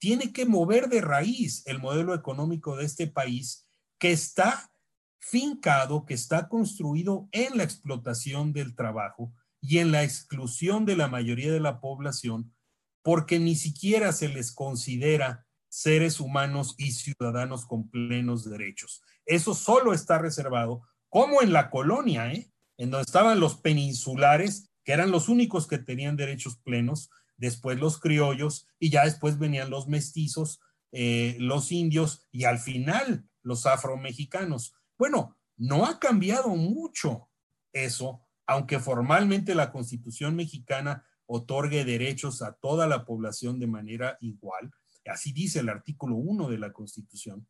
[0.00, 4.72] tiene que mover de raíz el modelo económico de este país que está
[5.20, 11.08] fincado, que está construido en la explotación del trabajo y en la exclusión de la
[11.08, 12.54] mayoría de la población,
[13.02, 19.02] porque ni siquiera se les considera seres humanos y ciudadanos con plenos derechos.
[19.26, 22.50] Eso solo está reservado como en la colonia, ¿eh?
[22.76, 27.98] en donde estaban los peninsulares, que eran los únicos que tenían derechos plenos, después los
[28.00, 30.60] criollos y ya después venían los mestizos,
[30.92, 34.74] eh, los indios y al final los afromexicanos.
[34.96, 37.28] Bueno, no ha cambiado mucho
[37.72, 44.72] eso, aunque formalmente la constitución mexicana otorgue derechos a toda la población de manera igual,
[45.06, 47.46] así dice el artículo 1 de la constitución.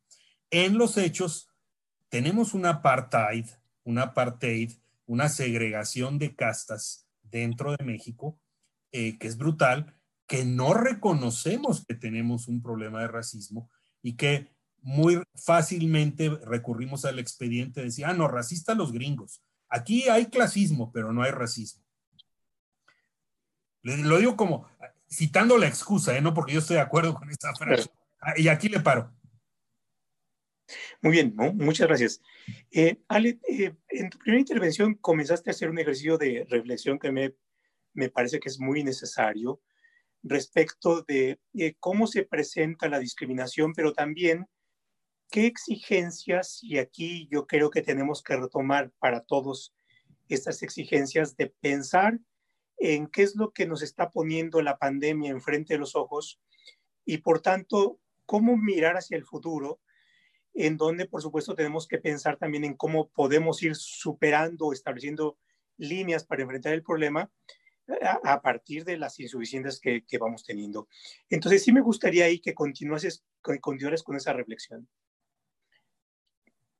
[0.49, 1.49] En los hechos,
[2.09, 3.45] tenemos un apartheid,
[3.83, 4.73] un apartheid,
[5.05, 8.39] una segregación de castas dentro de México,
[8.91, 9.95] eh, que es brutal,
[10.27, 13.69] que no reconocemos que tenemos un problema de racismo
[14.01, 14.47] y que
[14.81, 19.41] muy fácilmente recurrimos al expediente de decir, ah, no, racista los gringos.
[19.67, 21.83] Aquí hay clasismo, pero no hay racismo.
[23.81, 24.67] Lo digo como
[25.09, 26.21] citando la excusa, ¿eh?
[26.21, 27.89] no porque yo estoy de acuerdo con esta frase.
[28.21, 29.11] Ah, y aquí le paro.
[31.01, 32.21] Muy bien, muchas gracias.
[32.71, 37.11] Eh, Ale, eh, en tu primera intervención comenzaste a hacer un ejercicio de reflexión que
[37.11, 37.35] me,
[37.93, 39.61] me parece que es muy necesario
[40.23, 44.47] respecto de eh, cómo se presenta la discriminación, pero también
[45.31, 49.73] qué exigencias, y aquí yo creo que tenemos que retomar para todos
[50.27, 52.19] estas exigencias de pensar
[52.77, 56.39] en qué es lo que nos está poniendo la pandemia enfrente de los ojos
[57.05, 59.79] y por tanto, cómo mirar hacia el futuro
[60.53, 65.37] en donde por supuesto tenemos que pensar también en cómo podemos ir superando, estableciendo
[65.77, 67.31] líneas para enfrentar el problema
[68.23, 70.87] a, partir de las insuficiencias que, vamos teniendo.
[71.29, 73.23] Entonces sí me gustaría ahí que continuases,
[73.61, 74.87] continuaras con esa reflexión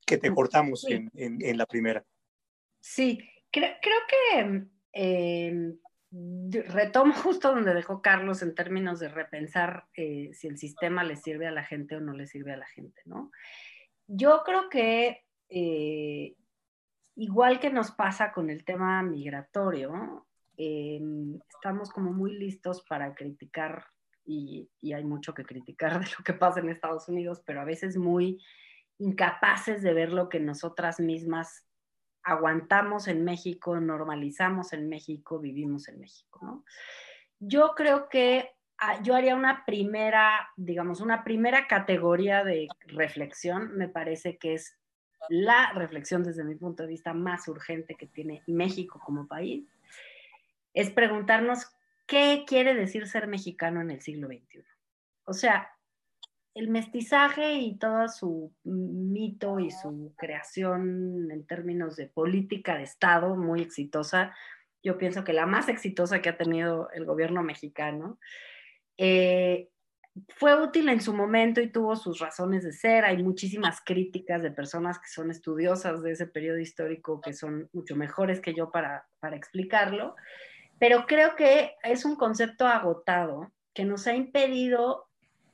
[0.05, 2.03] que te cortamos en, la primera.
[2.80, 3.20] Sí,
[3.51, 5.74] creo, que eh,
[6.12, 11.47] retomo justo donde dejó Carlos en términos de repensar eh, si el sistema le sirve
[11.47, 13.32] a la gente o no le sirve a la gente, ¿no?
[14.07, 16.36] Yo creo que eh,
[17.16, 20.26] igual que nos pasa con el tema migratorio,
[20.57, 23.86] em, estamos como muy listos para criticar
[24.26, 27.66] y, y, hay mucho que criticar de lo que pasa en Estados Unidos, pero a
[27.66, 28.41] veces muy
[28.99, 31.68] incapaces de ver lo que nosotras mismas
[32.30, 36.65] aguantamos en México, normalizamos en México, vivimos en México, ¿no?
[37.39, 43.88] Yo creo que ah, yo haría una primera, digamos, una primera categoría de reflexión, me
[43.88, 44.77] parece que es
[45.30, 49.65] la reflexión desde mi punto de vista más urgente que tiene México como país,
[50.73, 51.67] es preguntarnos
[52.05, 54.63] qué quiere decir ser mexicano en el siglo XXI.
[55.25, 55.71] O sea,
[56.56, 63.36] el mestizaje y todo su mito y su creación en términos de política de Estado
[63.36, 64.36] muy exitosa,
[64.82, 68.20] yo pienso que la más exitosa que ha tenido el gobierno mexicano,
[68.97, 69.70] eh,
[70.36, 73.06] fue útil en su momento y tuvo sus razones de ser.
[73.06, 77.95] Hay muchísimas críticas de personas que son estudiosas de ese periodo histórico que son mucho
[77.95, 80.16] mejores que yo para, para explicarlo,
[80.80, 85.09] pero creo que es un concepto agotado que nos ha impedido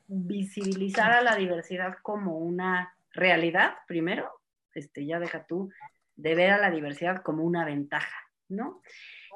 [0.07, 4.29] visibilizar a la diversidad como una realidad, primero,
[4.73, 5.69] este, ya deja tú
[6.15, 8.15] de ver a la diversidad como una ventaja,
[8.47, 8.81] ¿no?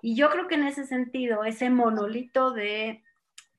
[0.02, 3.04] Y yo creo que en ese sentido, ese monolito de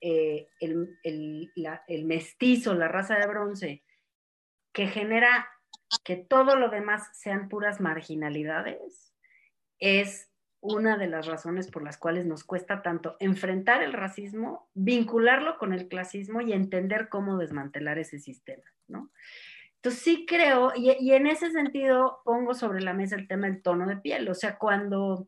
[0.01, 3.85] eh, el, el, mestizo, la raza de bronce,
[4.73, 5.49] que genera
[6.05, 9.13] que todo lo demás sean puras marginalidades,
[9.79, 10.30] es
[10.61, 15.73] una de las razones por las cuales nos cuesta tanto enfrentar el racismo, vincularlo con
[15.73, 19.11] el clasismo y entender cómo desmantelar ese sistema, ¿no?
[19.77, 23.63] Entonces sí creo, y, y en ese sentido pongo sobre la mesa el tema del
[23.63, 25.27] tono de piel, o sea, cuando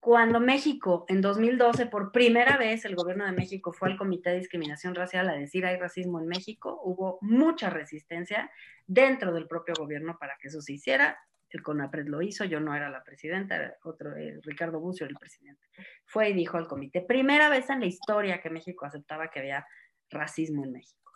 [0.00, 4.38] cuando México en 2012, por primera vez, el gobierno de México fue al Comité de
[4.38, 8.50] Discriminación Racial a decir hay racismo en México, hubo mucha resistencia
[8.86, 11.18] dentro del propio gobierno para que eso se hiciera.
[11.50, 15.66] El CONAPRED lo hizo, yo no era la presidenta, otro, Ricardo Bucio era el presidente.
[16.04, 19.66] Fue y dijo al comité, primera vez en la historia que México aceptaba que había
[20.10, 21.12] racismo en México.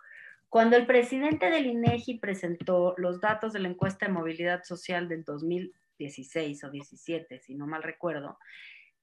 [0.48, 5.24] Cuando el presidente del INEGI presentó los datos de la encuesta de movilidad social del
[5.24, 8.38] 2016 o 17, si no mal recuerdo,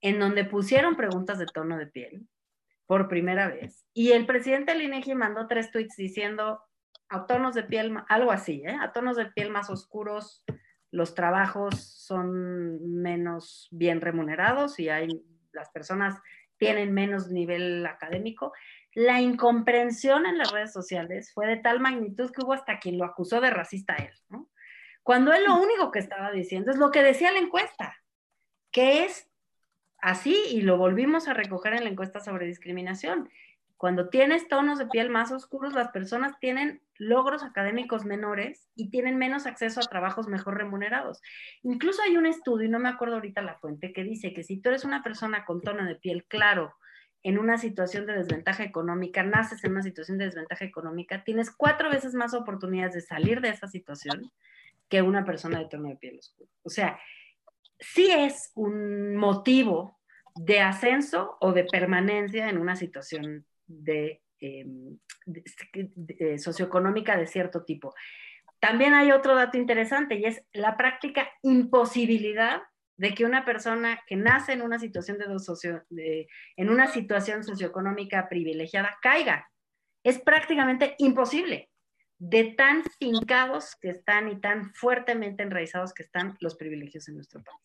[0.01, 2.27] en donde pusieron preguntas de tono de piel
[2.85, 3.85] por primera vez.
[3.93, 6.61] Y el presidente del INEGI mandó tres tweets diciendo
[7.09, 8.77] a tonos de piel, algo así, ¿eh?
[8.79, 10.43] a tonos de piel más oscuros,
[10.91, 15.07] los trabajos son menos bien remunerados y hay,
[15.51, 16.19] las personas
[16.57, 18.53] tienen menos nivel académico.
[18.93, 23.05] La incomprensión en las redes sociales fue de tal magnitud que hubo hasta quien lo
[23.05, 24.49] acusó de racista a él, ¿no?
[25.03, 27.95] Cuando él lo único que estaba diciendo es lo que decía la encuesta,
[28.71, 29.29] que es
[29.97, 33.29] así y lo volvimos a recoger en la encuesta sobre discriminación.
[33.79, 39.17] Cuando tienes tonos de piel más oscuros, las personas tienen logros académicos menores y tienen
[39.17, 41.21] menos acceso a trabajos mejor remunerados.
[41.63, 44.57] Incluso hay un estudio, y no me acuerdo ahorita la fuente, que dice que si
[44.57, 46.75] tú eres una persona con tono de piel claro,
[47.23, 51.89] en una situación de desventaja económica, naces en una situación de desventaja económica, tienes cuatro
[51.89, 54.29] veces más oportunidades de salir de esa situación
[54.89, 56.49] que una persona de tono de piel oscuro.
[56.63, 56.99] O sea,
[57.79, 59.97] sí es un motivo
[60.35, 64.97] de ascenso o de permanencia en una situación de, em,
[66.37, 67.93] socioeconómica de cierto tipo.
[68.59, 72.61] También hay otro dato interesante y es la práctica imposibilidad
[72.97, 75.17] de que una persona que nace en una situación
[75.89, 79.49] de, en una situación socioeconómica privilegiada caiga.
[80.03, 81.69] Es prácticamente imposible
[82.17, 87.41] de tan fincados que están y tan fuertemente enraizados que están los privilegios en nuestro
[87.41, 87.57] país.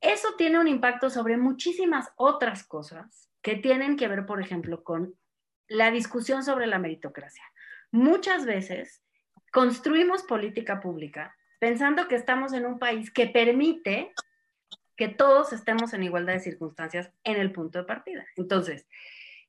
[0.00, 5.14] Eso tiene un impacto sobre muchísimas otras cosas que tienen que ver, por ejemplo, con
[5.68, 7.44] la discusión sobre la meritocracia.
[7.90, 9.02] Muchas veces
[9.52, 14.12] construimos política pública pensando que estamos en un país que permite
[14.96, 18.24] que todos estemos en igualdad de circunstancias en el punto de partida.
[18.36, 18.86] Entonces,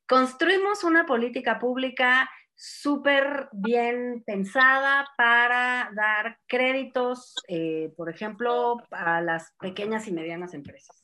[0.06, 9.52] construimos una política pública súper bien pensada para dar créditos, eh, por ejemplo, a las
[9.60, 11.03] pequeñas y medianas empresas.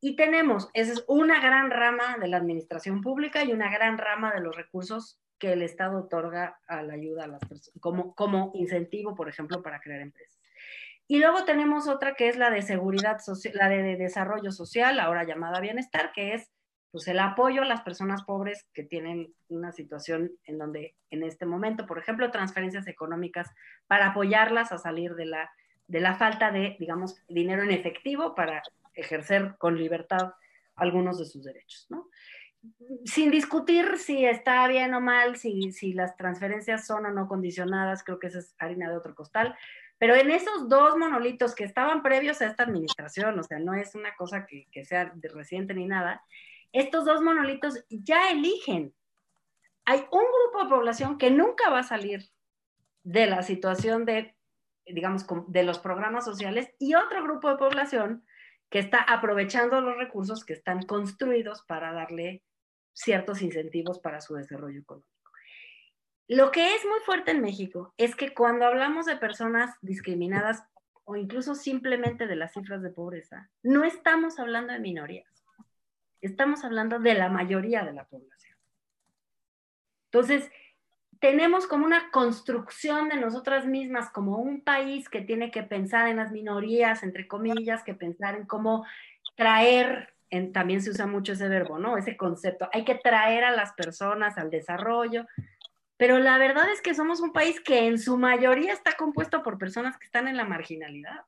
[0.00, 4.32] Y tenemos, esa es una gran rama de la administración pública y una gran rama
[4.32, 8.52] de los recursos que el Estado otorga a la ayuda a las personas, como, como
[8.54, 10.38] incentivo, por ejemplo, para crear empresas.
[11.08, 15.24] Y luego tenemos otra que es la de seguridad social, la de desarrollo social, ahora
[15.24, 16.50] llamada bienestar, que es
[16.90, 21.44] pues el apoyo a las personas pobres que tienen una situación en donde en este
[21.44, 23.50] momento, por ejemplo, transferencias económicas
[23.86, 25.50] para apoyarlas a salir de la,
[25.88, 28.62] de la falta de, digamos, dinero en efectivo para
[28.96, 30.32] ejercer con libertad
[30.74, 32.08] algunos de sus derechos, ¿no?
[33.04, 38.18] Sin discutir si está bien o mal, si, las transferencias son o no condicionadas, creo
[38.18, 39.56] que esa es harina de otro costal,
[39.98, 43.94] pero en esos dos monolitos que estaban previos a esta administración, o sea, no es
[43.94, 46.22] una cosa que, que sea de reciente ni nada,
[46.72, 48.92] estos dos monolitos ya eligen.
[49.84, 52.28] Hay un grupo de población que nunca va a salir
[53.04, 54.34] de la situación de,
[54.84, 58.25] digamos, de los programas sociales y otro grupo de población
[58.70, 62.42] que está aprovechando los recursos que están construidos para darle
[62.92, 65.10] ciertos incentivos para su desarrollo económico.
[66.28, 70.64] Lo que es muy fuerte en México es que cuando hablamos de personas discriminadas
[71.04, 75.36] o incluso simplemente de las cifras de pobreza, no estamos hablando de minorías
[76.26, 78.56] estamos hablando de la mayoría de la población.
[80.10, 80.50] Entonces,
[81.20, 86.16] tenemos como una construcción de nosotras mismas como un país que tiene que pensar en
[86.16, 88.84] las minorías, entre comillas, que pensar en cómo
[89.36, 90.14] traer
[90.52, 91.96] también se usa mucho ese verbo, ¿no?
[91.96, 92.68] Ese concepto.
[92.72, 95.26] Hay que traer a las personas al desarrollo,
[95.96, 99.58] pero la verdad es que somos un país que en su mayoría está compuesto por
[99.58, 101.24] personas que están en la marginalidad.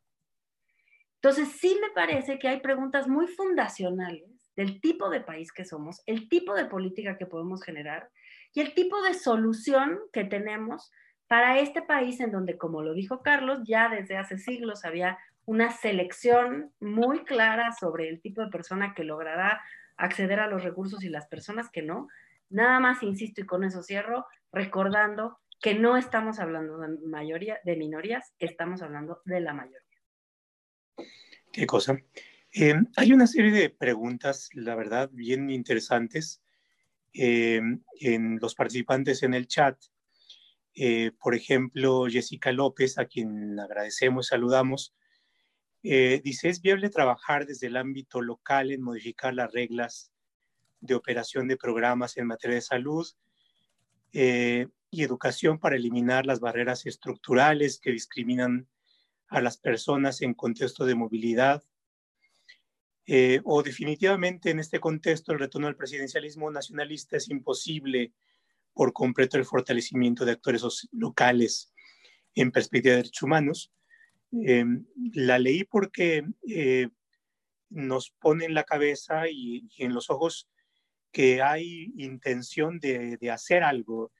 [1.14, 6.02] Entonces, sí me parece que hay preguntas muy fundacionales del tipo de país que somos,
[6.06, 8.10] el tipo de política que podemos generar
[8.54, 10.90] y el tipo de solución que tenemos
[11.26, 15.70] para este país en donde, como lo dijo Carlos, ya desde hace siglos había una
[15.70, 19.60] selección muy clara sobre el tipo de persona que logrará
[19.96, 22.08] acceder a los recursos y las personas que no.
[22.50, 27.76] Nada más, insisto, y con eso cierro, recordando que no estamos hablando de mayoría, de
[27.76, 29.80] minorías, estamos hablando de la mayoría.
[31.52, 31.98] Qué cosa.
[32.52, 36.42] Eh, hay una serie de preguntas, la verdad, bien interesantes
[37.12, 37.60] eh,
[38.00, 39.78] en los participantes en el chat.
[40.74, 44.94] Eh, por ejemplo, Jessica López, a quien agradecemos y saludamos,
[45.82, 50.12] eh, dice, ¿es viable trabajar desde el ámbito local en modificar las reglas
[50.80, 53.06] de operación de programas en materia de salud
[54.10, 58.68] y educación para eliminar las barreras estructurales que discriminan
[59.28, 61.62] a las personas en contexto de movilidad?
[63.10, 68.12] Eh, o definitivamente en este contexto el retorno al presidencialismo nacionalista es imposible
[68.74, 71.72] por completo el fortalecimiento de actores locales
[72.34, 73.72] en perspectiva de derechos humanos.
[74.44, 74.62] Eh,
[75.14, 76.90] la leí porque eh,
[77.70, 80.46] nos pone en la cabeza y, en los ojos
[81.10, 84.12] que hay intención de, hacer algo.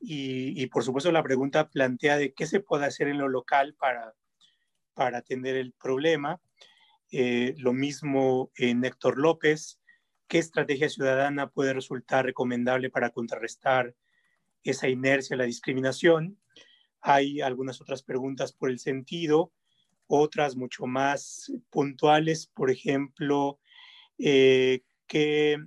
[0.00, 4.14] Y, por supuesto la pregunta plantea de qué se puede hacer en lo local para,
[4.94, 6.40] para atender el problema.
[7.14, 9.78] Eh, lo mismo en Héctor López,
[10.28, 13.94] qué estrategia ciudadana puede resultar recomendable para contrarrestar
[14.64, 16.38] esa inercia, la discriminación.
[17.02, 19.52] Hay algunas otras preguntas por el sentido,
[20.06, 23.58] otras mucho más puntuales, por ejemplo,
[24.16, 25.58] eh, ¿qué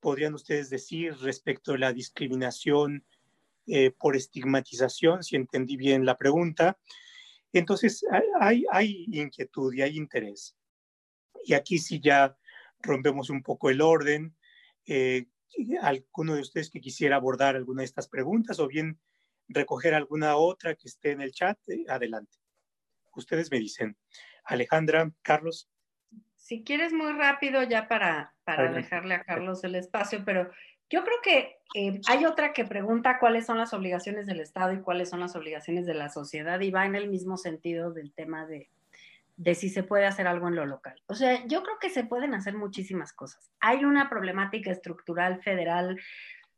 [0.00, 3.06] podrían ustedes decir respecto a la discriminación
[3.68, 6.80] eh, por estigmatización, si entendí bien la pregunta?
[7.52, 8.04] Entonces,
[8.40, 10.56] hay, hay inquietud y hay interés.
[11.44, 12.36] Y aquí sí ya
[12.80, 14.36] rompemos un poco el orden.
[14.86, 15.26] Eh,
[15.82, 19.00] ¿Alguno de ustedes que quisiera abordar alguna de estas preguntas o bien
[19.50, 22.38] recoger alguna otra que esté en el chat, eh, adelante.
[23.14, 23.96] Ustedes me dicen.
[24.44, 25.68] Alejandra, Carlos.
[26.36, 30.50] Si quieres muy rápido ya para, para dejarle a Carlos el espacio, pero
[30.88, 34.80] yo creo que eh, hay otra que pregunta cuáles son las obligaciones del Estado y
[34.80, 38.46] cuáles son las obligaciones de la sociedad y va en el mismo sentido del tema
[38.46, 38.70] de,
[39.40, 41.00] de si se puede hacer algo en lo local.
[41.06, 43.50] O sea, yo creo que se pueden hacer muchísimas cosas.
[43.58, 45.98] Hay una problemática estructural federal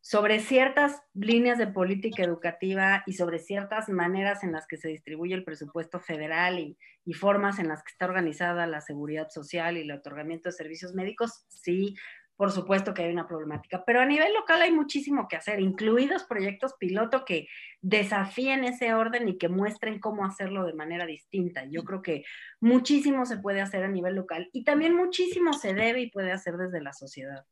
[0.00, 5.32] sobre ciertas líneas de política educativa y sobre ciertas maneras en las que se distribuye
[5.32, 6.76] el presupuesto federal y,
[7.14, 11.44] formas en las que está organizada la seguridad social y el otorgamiento de servicios médicos,
[11.48, 11.94] sí,
[12.36, 16.24] por supuesto que hay una problemática, pero a nivel local hay muchísimo que hacer, incluidos
[16.24, 17.46] proyectos piloto que
[17.80, 21.64] desafíen ese orden y que muestren cómo hacerlo de manera distinta.
[21.70, 22.24] Yo creo que
[22.60, 26.56] muchísimo se puede hacer a nivel local y también muchísimo se debe y puede hacer
[26.56, 27.44] desde la sociedad.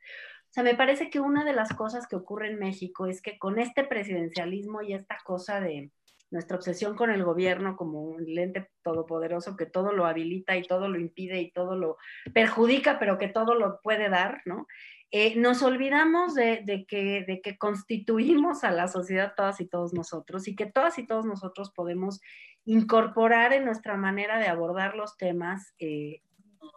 [0.50, 3.38] O sea, me parece que una de las cosas que ocurre en México es que
[3.38, 5.92] con este presidencialismo y esta cosa de
[6.30, 10.88] nuestra obsesión con el gobierno como un lente todopoderoso que todo lo habilita y todo
[10.88, 11.96] lo impide y todo lo
[12.32, 14.66] perjudica, pero que todo lo puede dar, ¿no?
[15.12, 20.46] Eh, nos olvidamos de, que, de que constituimos a la sociedad todas y todos nosotros
[20.46, 22.20] y que todas y todos nosotros podemos
[22.64, 26.22] incorporar en nuestra manera de abordar los temas eh,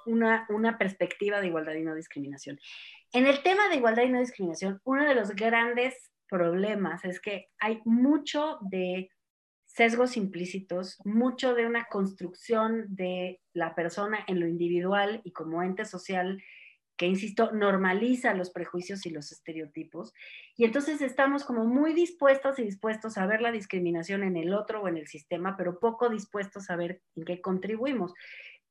[0.07, 2.59] una, una perspectiva de igualdad y no discriminación.
[3.11, 7.49] En el tema de igualdad y no discriminación, uno de los grandes problemas es que
[7.59, 9.11] hay mucho de
[9.73, 15.83] sesgos implícitos, mucho de una construcción de la persona en lo individual y como ente
[15.85, 16.41] social
[16.95, 20.13] que, insisto, normaliza los prejuicios y los estereotipos.
[20.55, 24.83] Y entonces estamos como muy dispuestos y dispuestos a ver la discriminación en el otro
[24.83, 28.13] o en el sistema, pero poco dispuestos a ver en qué contribuimos.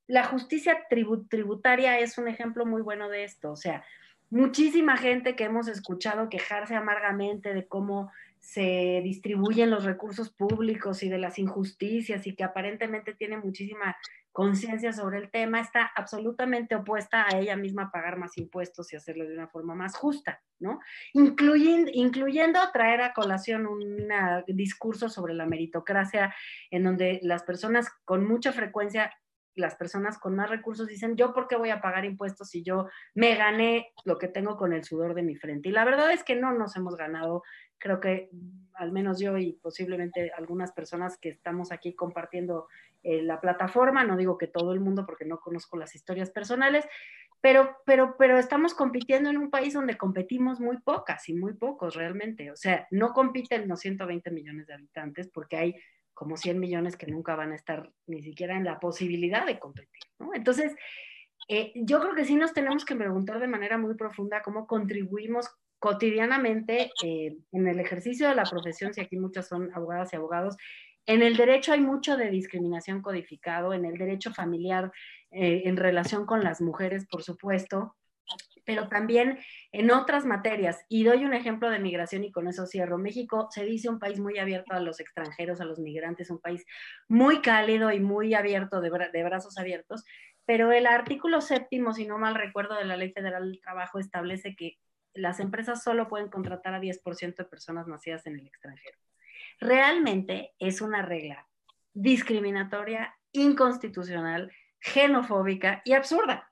[0.07, 3.51] La justicia tributaria es un ejemplo muy bueno de esto.
[3.51, 3.83] O sea,
[4.29, 8.09] muchísima gente que hemos escuchado quejarse amargamente de cómo
[8.43, 13.95] se distribuyen los recursos públicos y de las injusticias y que aparentemente tiene muchísima
[14.33, 19.25] conciencia sobre el tema, está absolutamente opuesta a ella misma pagar más impuestos y hacerlo
[19.25, 20.79] de una forma más justa, ¿no?
[21.13, 24.09] Incluyendo, traer a colación un
[24.47, 26.35] discurso sobre la meritocracia
[26.69, 29.13] en donde las personas con mucha frecuencia
[29.55, 32.87] las personas con más recursos dicen, yo por qué voy a pagar impuestos si yo
[33.13, 35.69] me gané lo que tengo con el sudor de mi frente.
[35.69, 37.43] Y la verdad es que no nos hemos ganado,
[37.77, 38.29] creo que
[38.73, 42.67] al menos yo y posiblemente algunas personas que estamos aquí compartiendo
[43.03, 46.85] eh, la plataforma, no digo que todo el mundo porque no conozco las historias personales,
[47.41, 51.93] pero, pero, pero estamos compitiendo en un país donde competimos muy pocas y muy pocos
[51.93, 52.49] realmente.
[52.51, 55.75] O sea, no compiten los 120 millones de habitantes porque hay
[56.23, 60.03] como 100 millones que nunca van a estar ni siquiera en la posibilidad de competir.
[60.33, 60.73] Entonces,
[61.49, 65.49] eh, yo creo que sí nos tenemos que preguntar de manera muy profunda cómo contribuimos
[65.79, 70.55] cotidianamente eh, en el ejercicio de la profesión, si aquí muchas son abogadas y abogados,
[71.05, 74.93] en el derecho hay mucho de discriminación codificado, en el derecho familiar,
[75.31, 77.97] eh, en relación con las mujeres, por supuesto,
[78.65, 79.39] pero también
[79.71, 80.85] en otras materias.
[80.89, 82.97] Y doy un ejemplo de migración y con eso cierro.
[82.97, 86.65] México se dice un país muy abierto a los extranjeros, a los migrantes, un país
[87.07, 88.89] muy cálido y muy abierto, de,
[89.23, 90.03] brazos abiertos,
[90.45, 94.55] pero el artículo séptimo, si no mal recuerdo, de la Ley Federal del Trabajo establece
[94.55, 94.77] que
[95.13, 98.97] las empresas solo pueden contratar a 10% de personas nacidas en el extranjero.
[99.59, 101.47] Realmente es una regla
[101.93, 106.51] discriminatoria, inconstitucional, xenofóbica y absurda.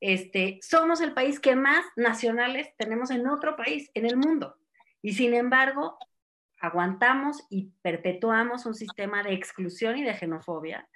[0.00, 4.56] Este, somos el país que más nacionales tenemos en otro país, en el mundo.
[5.02, 5.98] Y sin embargo,
[6.60, 10.88] aguantamos y perpetuamos un sistema de exclusión y de xenofobia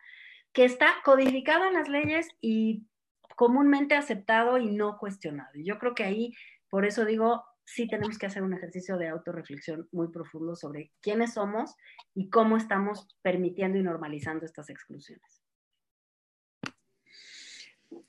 [0.53, 2.87] que está codificado en las leyes y
[3.35, 5.51] comúnmente aceptado y no cuestionado.
[5.55, 6.33] Yo creo que ahí,
[6.69, 11.35] por eso digo, sí tenemos que hacer un ejercicio de autorreflexión muy profundo sobre quiénes
[11.35, 11.75] somos
[12.15, 15.43] y cómo estamos permitiendo y normalizando estas exclusiones.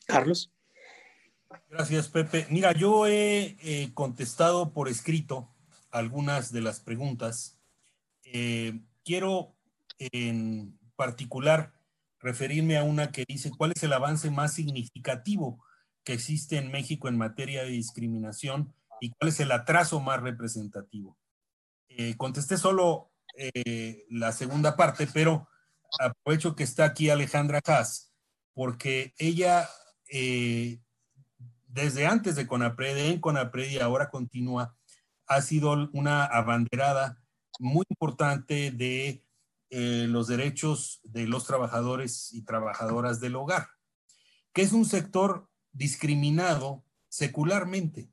[0.05, 0.54] Carlos.
[1.69, 2.47] Gracias, Pepe.
[2.49, 5.49] Mira, yo he contestado por escrito
[5.95, 7.57] algunas de las preguntas.
[8.23, 9.55] Eh, quiero
[9.97, 11.73] en particular
[12.19, 15.63] referirme a una que dice, ¿cuál es el avance más significativo
[16.03, 21.17] que existe en México en materia de discriminación y cuál es el atraso más representativo?
[21.87, 25.47] Eh, contesté solo eh, la segunda parte, pero
[25.99, 28.11] aprovecho que está aquí Alejandra Haas,
[28.53, 29.69] porque ella,
[30.11, 30.81] eh,
[31.75, 34.77] desde antes de CONAPRED, en CONAPRED y ahora continúa,
[35.27, 37.21] ha sido una abanderada
[37.59, 39.25] muy importante de
[39.69, 43.67] eh, los derechos de los trabajadores y trabajadoras del hogar,
[44.53, 48.09] que es un sector discriminado secularmente.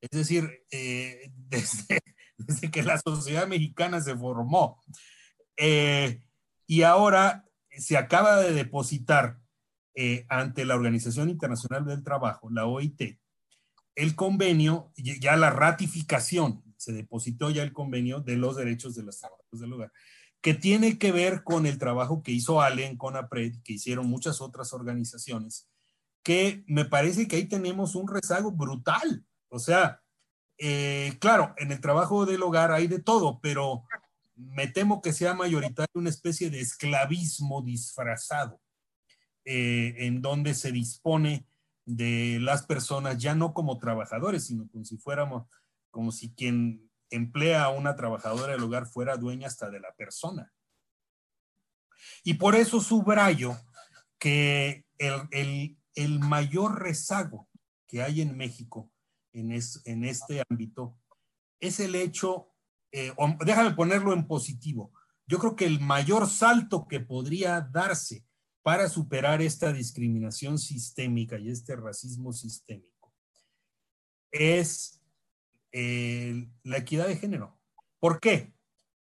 [0.00, 1.30] Es decir, eh,
[2.36, 4.82] desde, que la sociedad mexicana se formó.
[5.56, 6.20] Eh,
[6.66, 9.38] y ahora se acaba de depositar
[10.28, 13.18] ante la Organización Internacional del Trabajo, la OIT,
[13.94, 19.18] el convenio, ya la ratificación, se depositó ya el convenio de los derechos de los
[19.18, 19.92] trabajadores del hogar
[20.40, 24.40] que tiene que ver con el trabajo que hizo Allen con APRED, que hicieron muchas
[24.40, 25.68] otras organizaciones,
[26.22, 29.24] que me parece que ahí tenemos un rezago brutal.
[29.48, 30.00] O sea,
[30.58, 33.84] eh, claro, en el trabajo del hogar hay de todo, pero
[34.36, 38.60] me temo que sea mayoritario una especie de esclavismo disfrazado,
[39.44, 41.46] eh, en donde se dispone
[41.84, 45.48] de las personas ya no como trabajadores, sino como si fuéramos,
[45.90, 50.52] como si quien emplea a una trabajadora del hogar fuera dueña hasta de la persona.
[52.22, 53.56] Y por eso subrayo
[54.18, 57.48] que el, mayor rezago
[57.86, 58.90] que hay en México
[59.32, 60.98] en, en este ámbito
[61.60, 62.48] es el hecho,
[62.92, 63.12] eh,
[63.44, 64.92] déjame ponerlo en positivo,
[65.26, 68.24] yo creo que el mayor salto que podría darse
[68.68, 73.14] para superar esta discriminación sistémica y este racismo sistémico
[74.30, 75.00] es
[75.72, 77.58] la equidad de género.
[77.98, 78.52] ¿Por qué?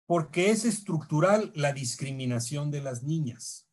[0.05, 3.67] Porque es estructural la discriminación de las niñas.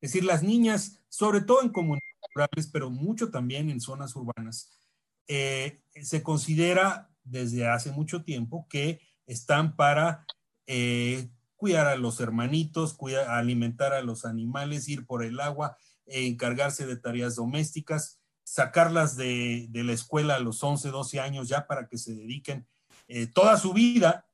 [0.00, 4.80] Es decir, las niñas, sobre todo en comunidades rurales, pero mucho también en zonas urbanas,
[5.28, 10.24] eh, se considera desde hace mucho tiempo que están para
[10.66, 11.28] eh,
[11.60, 16.96] cuidar a los hermanitos, cuidar, alimentar a los animales, ir por el agua, encargarse de
[16.96, 22.16] tareas domésticas sacarlas de, la escuela a los 11, 12 años ya para que se
[22.16, 22.66] dediquen
[23.06, 24.26] eh, toda su vida,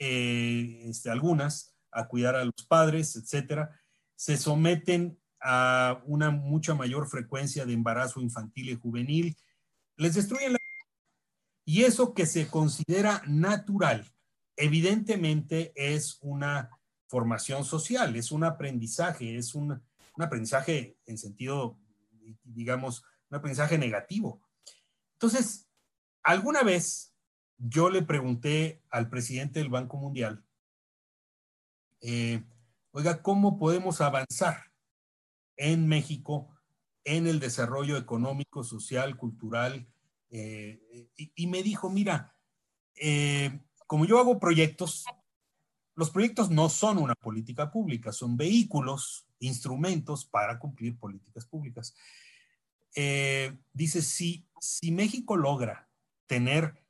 [0.00, 3.70] eh, este, algunas, a cuidar a los padres, etcétera,
[4.16, 9.36] se someten a una mucha mayor frecuencia de embarazo infantil y juvenil,
[9.96, 10.58] les destruyen la
[11.64, 14.11] y eso que se considera natural,
[14.56, 16.70] evidentemente es una
[17.06, 19.82] formación social, es un aprendizaje, es un,
[20.16, 21.78] aprendizaje en sentido,
[22.42, 24.42] digamos, un aprendizaje negativo.
[25.14, 25.68] Entonces,
[26.22, 27.14] alguna vez
[27.58, 30.44] yo le pregunté al presidente del Banco Mundial,
[32.00, 32.42] eh,
[32.90, 34.72] oiga, ¿cómo podemos avanzar
[35.56, 36.48] en México
[37.04, 39.86] en el desarrollo económico, social, cultural?
[40.30, 42.34] Eh, y, me dijo, mira,
[42.96, 43.60] eh,
[43.92, 45.04] como yo hago proyectos,
[45.94, 51.94] los proyectos no son una política pública, son vehículos, instrumentos para cumplir políticas públicas.
[52.94, 55.90] eh, dice, si, si México logra
[56.26, 56.82] tener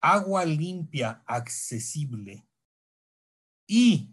[0.00, 2.48] agua limpia, accesible
[3.68, 4.12] y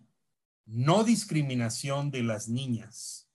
[0.68, 3.32] no discriminación de las niñas,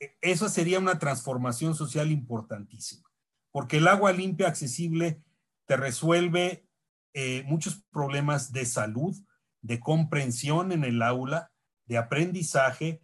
[0.00, 3.08] e, eso sería una transformación social importantísima,
[3.52, 5.22] porque el agua limpia, accesible,
[5.66, 6.66] te resuelve
[7.14, 9.14] eh, muchos problemas de salud,
[9.60, 11.50] de comprensión en el aula,
[11.86, 13.02] de aprendizaje,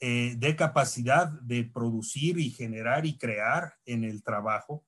[0.00, 4.84] eh, de capacidad de producir y generar y crear en el trabajo.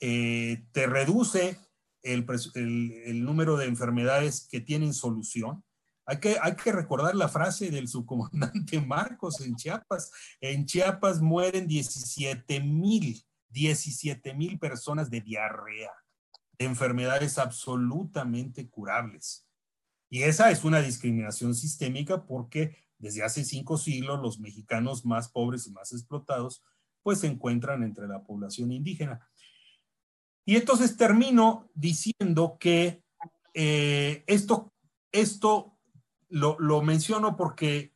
[0.00, 1.58] Eh, te reduce
[2.02, 5.64] el, número de enfermedades que tienen solución.
[6.06, 10.12] Hay que, hay que recordar la frase del subcomandante Marcos en Chiapas.
[10.40, 15.90] En Chiapas mueren 17 mil, 17 mil personas de diarrea,
[16.58, 19.46] de enfermedades absolutamente curables.
[20.10, 25.66] Y esa es una discriminación sistémica porque desde hace cinco siglos los mexicanos más pobres
[25.66, 26.64] y más explotados
[27.02, 29.28] pues se encuentran entre la población indígena.
[30.44, 33.02] Y entonces termino diciendo que
[33.54, 34.72] eh, esto,
[35.12, 35.78] esto
[36.28, 37.94] lo, lo, menciono porque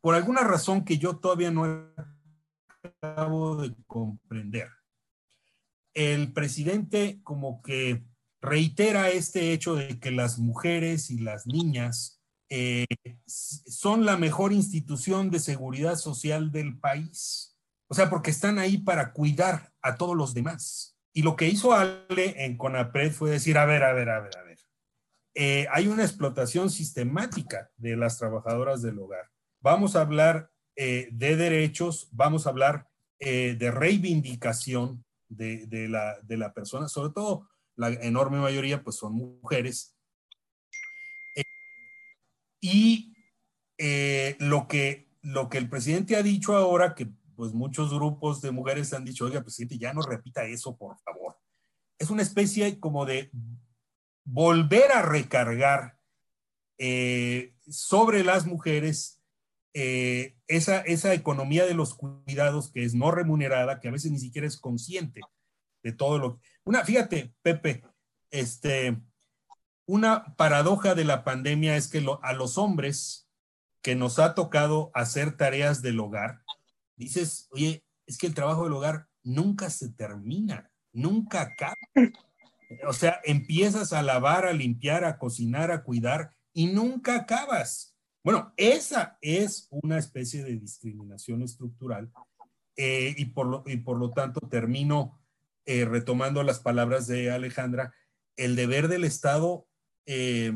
[0.00, 1.92] por alguna razón que yo todavía no
[3.02, 4.68] acabo de comprender,
[5.94, 8.04] el presidente como que
[8.40, 12.86] reitera este hecho de que las mujeres y las niñas eh,
[13.26, 17.56] son la mejor institución de seguridad social del país.
[17.88, 20.96] O sea, porque están ahí para cuidar a todos los demás.
[21.12, 24.36] Y lo que hizo Ale en CONAPRED fue decir, a ver, a ver, a ver,
[24.36, 24.58] a ver.
[25.34, 29.28] Eh, hay una explotación sistemática de las trabajadoras del hogar.
[29.60, 32.86] Vamos a hablar eh, de derechos, vamos a hablar
[33.22, 39.96] de reivindicación de, la, de la persona, sobre todo la enorme mayoría pues son mujeres.
[41.34, 41.44] Eh,
[42.60, 43.14] y
[43.78, 48.50] eh, lo, que, lo que el presidente ha dicho ahora, que pues muchos grupos de
[48.50, 51.38] mujeres han dicho, oiga, presidente, ya no repita eso, por favor.
[51.98, 53.30] Es una especie como de
[54.24, 55.98] volver a recargar
[56.76, 59.19] eh, sobre las mujeres
[59.72, 64.46] esa, esa economía de los cuidados que es no remunerada, que a veces ni siquiera
[64.46, 65.20] es consciente
[65.82, 67.82] de todo lo una, fíjate, Pepe,
[68.30, 69.00] este,
[69.86, 73.28] una paradoja de la pandemia es que a los hombres
[73.82, 76.42] que nos ha tocado hacer tareas del hogar,
[76.96, 81.76] dices, oye, es que el trabajo del hogar nunca se termina, nunca acaba.
[82.86, 87.89] O sea, empiezas a lavar, a limpiar, a cocinar, a cuidar y nunca acabas.
[88.22, 92.12] Bueno, esa es una especie de discriminación estructural
[92.76, 95.18] eh, y, por lo, y por lo tanto termino
[95.64, 97.94] eh, retomando las palabras de Alejandra,
[98.36, 99.66] el deber del Estado
[100.04, 100.52] eh,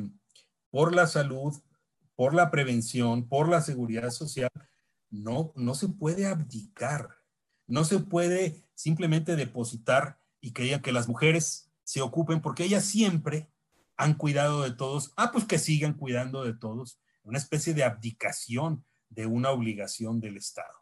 [0.71, 1.55] por la salud,
[2.15, 4.51] por la prevención, por la seguridad social,
[5.11, 7.09] no, no se puede abdicar,
[7.67, 13.49] no se puede simplemente depositar y que, que las mujeres se ocupen, porque ellas siempre
[13.97, 18.85] han cuidado de todos, ah, pues que sigan cuidando de todos, una especie de abdicación
[19.09, 20.75] de una obligación del Estado.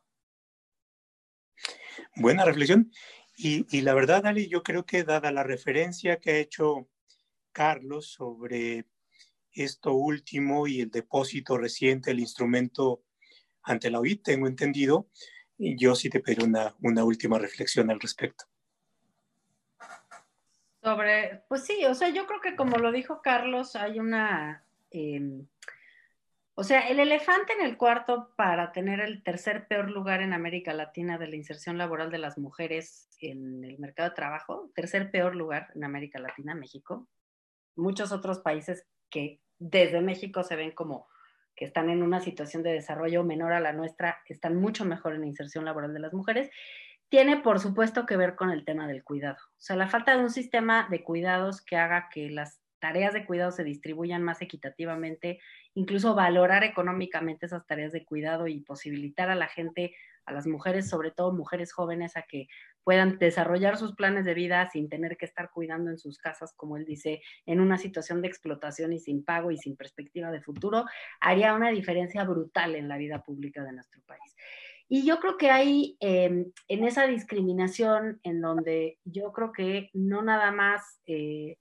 [2.17, 2.91] Buena reflexión.
[3.37, 6.89] Y, la verdad, Ali, yo creo que dada la referencia que ha hecho
[7.51, 8.87] Carlos sobre
[9.53, 13.05] esto último y el depósito reciente del instrumento
[13.63, 15.09] ante la OIT, tengo entendido,
[15.59, 18.45] yo sí te pido una, una última reflexión al respecto.
[20.83, 25.47] Sobre, pues sí, o sea, yo creo que como lo dijo Carlos, hay una, em,
[26.55, 30.75] o sea, el elefante en el cuarto para tener el tercer peor lugar en América
[30.75, 35.35] Latina de la inserción laboral de las mujeres en el mercado de trabajo, tercer peor
[35.35, 37.09] lugar en América Latina, México.
[37.75, 41.09] Muchos otros países que desde México se ven como
[41.57, 45.21] que están en una situación de desarrollo menor a la nuestra, están mucho mejor en
[45.23, 46.51] la inserción laboral de las mujeres,
[47.09, 49.37] tiene por supuesto que ver con el tema del cuidado.
[49.37, 53.25] O sea, la falta de un sistema de cuidados que haga que las tareas de
[53.25, 55.39] cuidado se distribuyan más equitativamente,
[55.73, 59.95] incluso valorar económicamente esas tareas de cuidado y posibilitar a la gente,
[60.27, 62.49] a las mujeres, sobre todo mujeres jóvenes, a que
[62.83, 66.77] puedan desarrollar sus planes de vida sin tener que estar cuidando en sus casas, como
[66.77, 70.85] él dice, en una situación de explotación y sin pago y sin perspectiva de futuro,
[71.21, 74.35] haría una diferencia brutal en la vida pública de nuestro país.
[74.89, 80.21] Y yo creo que hay em, en esa discriminación en donde yo creo que no
[80.23, 81.59] nada más eh,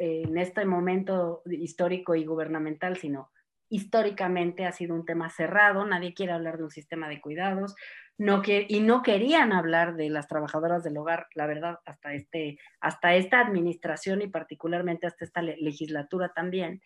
[0.00, 3.30] en este momento histórico y gubernamental, sino
[3.68, 7.76] históricamente ha sido un tema cerrado, nadie quiere hablar de un sistema de cuidados,
[8.16, 13.14] no y no querían hablar de las trabajadoras del hogar, la verdad, hasta, este, hasta
[13.14, 16.80] esta administración y particularmente hasta esta legislatura también.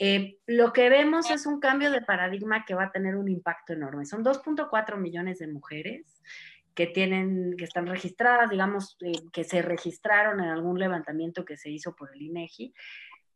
[0.00, 3.72] Eh, lo que vemos es un cambio de paradigma que va a tener un impacto
[3.72, 4.04] enorme.
[4.04, 6.22] Son 2.4 millones de mujeres
[6.78, 11.70] que tienen, que están registradas, digamos, eh, que se registraron en algún levantamiento que se
[11.70, 12.72] hizo por el INEGI.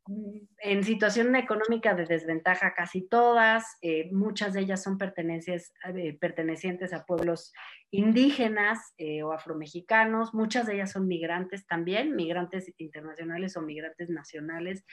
[0.06, 6.92] Mm, en situación económica de desventaja casi todas, eh, muchas de ellas son eh, pertenecientes
[6.92, 7.52] a pueblos
[7.90, 14.84] indígenas o afromexicanos, muchas de ellas son migrantes también, migrantes internacionales o migrantes nacionales,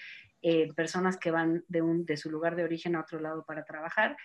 [0.75, 4.17] personas que van de, un, de su lugar de origen a otro lado para trabajar.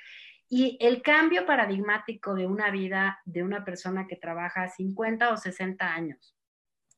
[0.48, 5.92] Y el cambio paradigmático de una vida de una persona que trabaja 50 o 60
[5.92, 6.34] años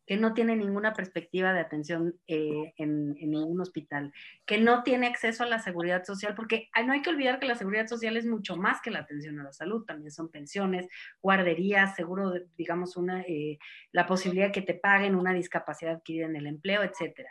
[0.06, 4.12] que no tiene ninguna perspectiva de atención eh, en, ningún hospital,
[4.46, 7.56] que no tiene acceso a la seguridad social, porque no hay que olvidar que la
[7.56, 10.86] seguridad social es mucho más que la atención a la salud, también son pensiones,
[11.20, 13.58] guarderías, seguro, digamos, una, eh,
[13.90, 17.30] la posibilidad que te paguen una discapacidad adquirida en el empleo, etcétera.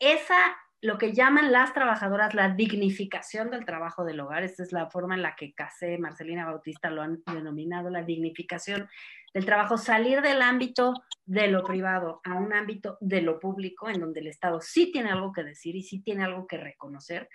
[0.00, 4.42] Esa lo que llaman las trabajadoras la dignificación del trabajo del hogar.
[4.42, 8.88] Esta es la forma en la que Casé, Marcelina Bautista lo han denominado, la dignificación
[9.32, 10.92] del trabajo, salir del ámbito
[11.24, 15.10] de lo privado a un ámbito de lo público, en donde el Estado sí tiene
[15.10, 17.28] algo que decir y sí tiene algo que reconocer.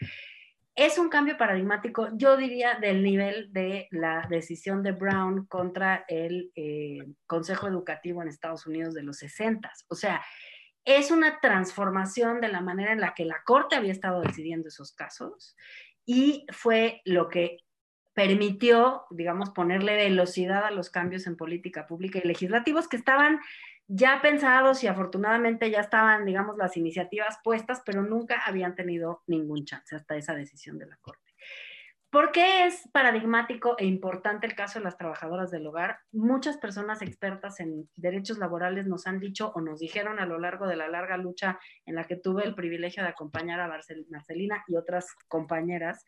[0.76, 6.52] Es un cambio paradigmático, yo diría, del nivel de la decisión de Brown contra el
[6.54, 9.72] eh, Consejo Educativo en Estados Unidos de los 60.
[9.88, 10.22] O sea,
[10.88, 14.94] es una transformación de la manera en la que la Corte había estado decidiendo esos
[14.94, 15.58] casos
[16.06, 17.58] y fue lo que
[18.14, 23.42] permitió, digamos, ponerle velocidad a los cambios en política pública y legislativos que estaban
[23.88, 29.66] ya pensados y afortunadamente ya estaban, digamos, las iniciativas puestas, pero nunca habían tenido ningún
[29.66, 31.27] chance hasta esa decisión de la Corte.
[32.10, 36.00] ¿Por qué es paradigmático e importante el caso de las trabajadoras del hogar?
[36.14, 40.68] Muchas personas expertas en derechos laborales nos han dicho o nos dijeron a lo largo
[40.68, 44.78] de la larga lucha en la que tuve el privilegio de acompañar a Marcelina y
[44.78, 46.06] otras compañeras.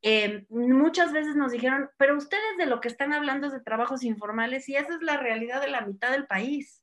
[0.00, 4.02] Eh, muchas veces nos dijeron, pero ustedes de lo que están hablando es de trabajos
[4.02, 6.82] informales y esa es la realidad de la mitad del país.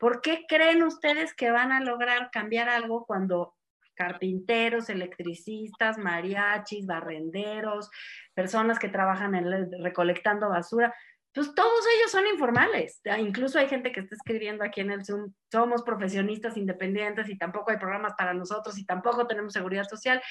[0.00, 3.57] ¿Por qué creen ustedes que van a lograr cambiar algo cuando
[3.98, 7.90] carpinteros, electricistas, mariachis, barrenderos,
[8.32, 10.94] personas que trabajan en recolectando basura,
[11.34, 13.00] pues todos ellos son informales.
[13.18, 17.70] Incluso hay gente que está escribiendo aquí en el Zoom, somos profesionistas independientes y tampoco
[17.70, 20.22] hay programas para nosotros y tampoco tenemos seguridad social.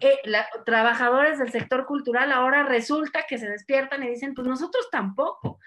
[0.00, 0.18] Eh,
[0.64, 5.58] trabajadores del sector cultural ahora resulta que se despiertan y dicen, pues nosotros tampoco.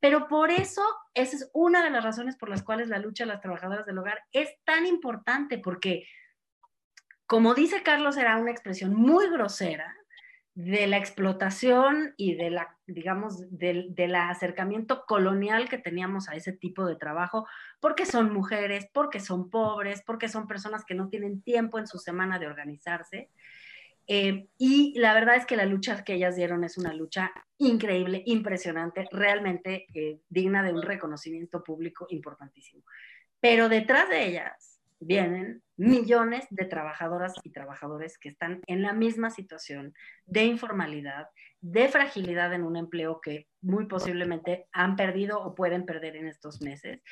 [0.00, 0.82] Pero por eso,
[1.14, 3.98] esa es una de las razones por las cuales la lucha de las trabajadoras del
[3.98, 6.06] hogar es tan importante, porque
[7.26, 9.94] como dice Carlos, era una expresión muy grosera
[10.56, 16.86] de la explotación y de la, digamos, del, acercamiento colonial que teníamos a ese tipo
[16.86, 17.46] de trabajo,
[17.78, 21.98] porque son mujeres, porque son pobres, porque son personas que no tienen tiempo en su
[21.98, 23.28] semana de organizarse.
[24.06, 28.22] Eh, y la verdad es que la lucha que ellas dieron es una lucha increíble,
[28.24, 32.82] impresionante, realmente eh, digna de un reconocimiento público importantísimo.
[33.40, 39.30] Pero detrás de ellas vienen millones de trabajadoras y trabajadores que están en la misma
[39.30, 39.92] situación
[40.24, 41.28] de informalidad,
[41.60, 46.62] de fragilidad en un empleo que muy posiblemente han perdido o pueden perder en estos
[46.62, 47.02] meses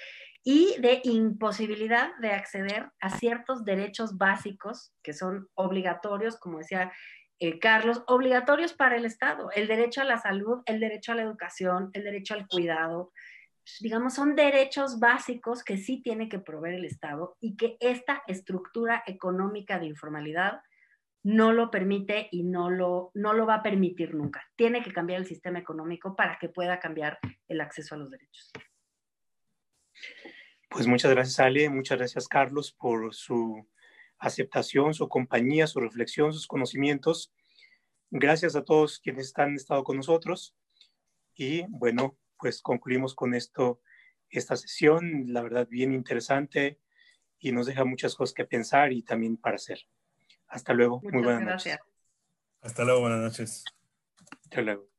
[0.42, 6.92] y de imposibilidad de acceder a ciertos derechos básicos que son obligatorios, como decía
[7.40, 11.22] eh, Carlos, obligatorios para el Estado, el derecho a la salud, el derecho a la
[11.22, 13.12] educación, el derecho al cuidado,
[13.80, 19.02] digamos, son derechos básicos que sí tiene que proveer el Estado y que esta estructura
[19.06, 20.60] económica de informalidad
[21.22, 24.46] no lo permite y no lo, no lo va a permitir nunca.
[24.56, 28.52] Tiene que cambiar el sistema económico para que pueda cambiar el acceso a los derechos.
[30.68, 31.70] Pues muchas gracias, Ale.
[31.70, 33.66] Muchas gracias, Carlos, por su
[34.18, 37.32] aceptación, su compañía, su reflexión, sus conocimientos.
[38.10, 40.54] Gracias a todos quienes han estado con nosotros.
[41.34, 43.80] Y bueno, pues concluimos con esto,
[44.28, 46.80] esta sesión, la verdad bien interesante
[47.38, 49.80] y nos deja muchas cosas que pensar y también para hacer.
[50.48, 51.78] Hasta luego, muy buenas noches.
[52.60, 53.64] Hasta luego, buenas noches.
[54.42, 54.93] Hasta luego.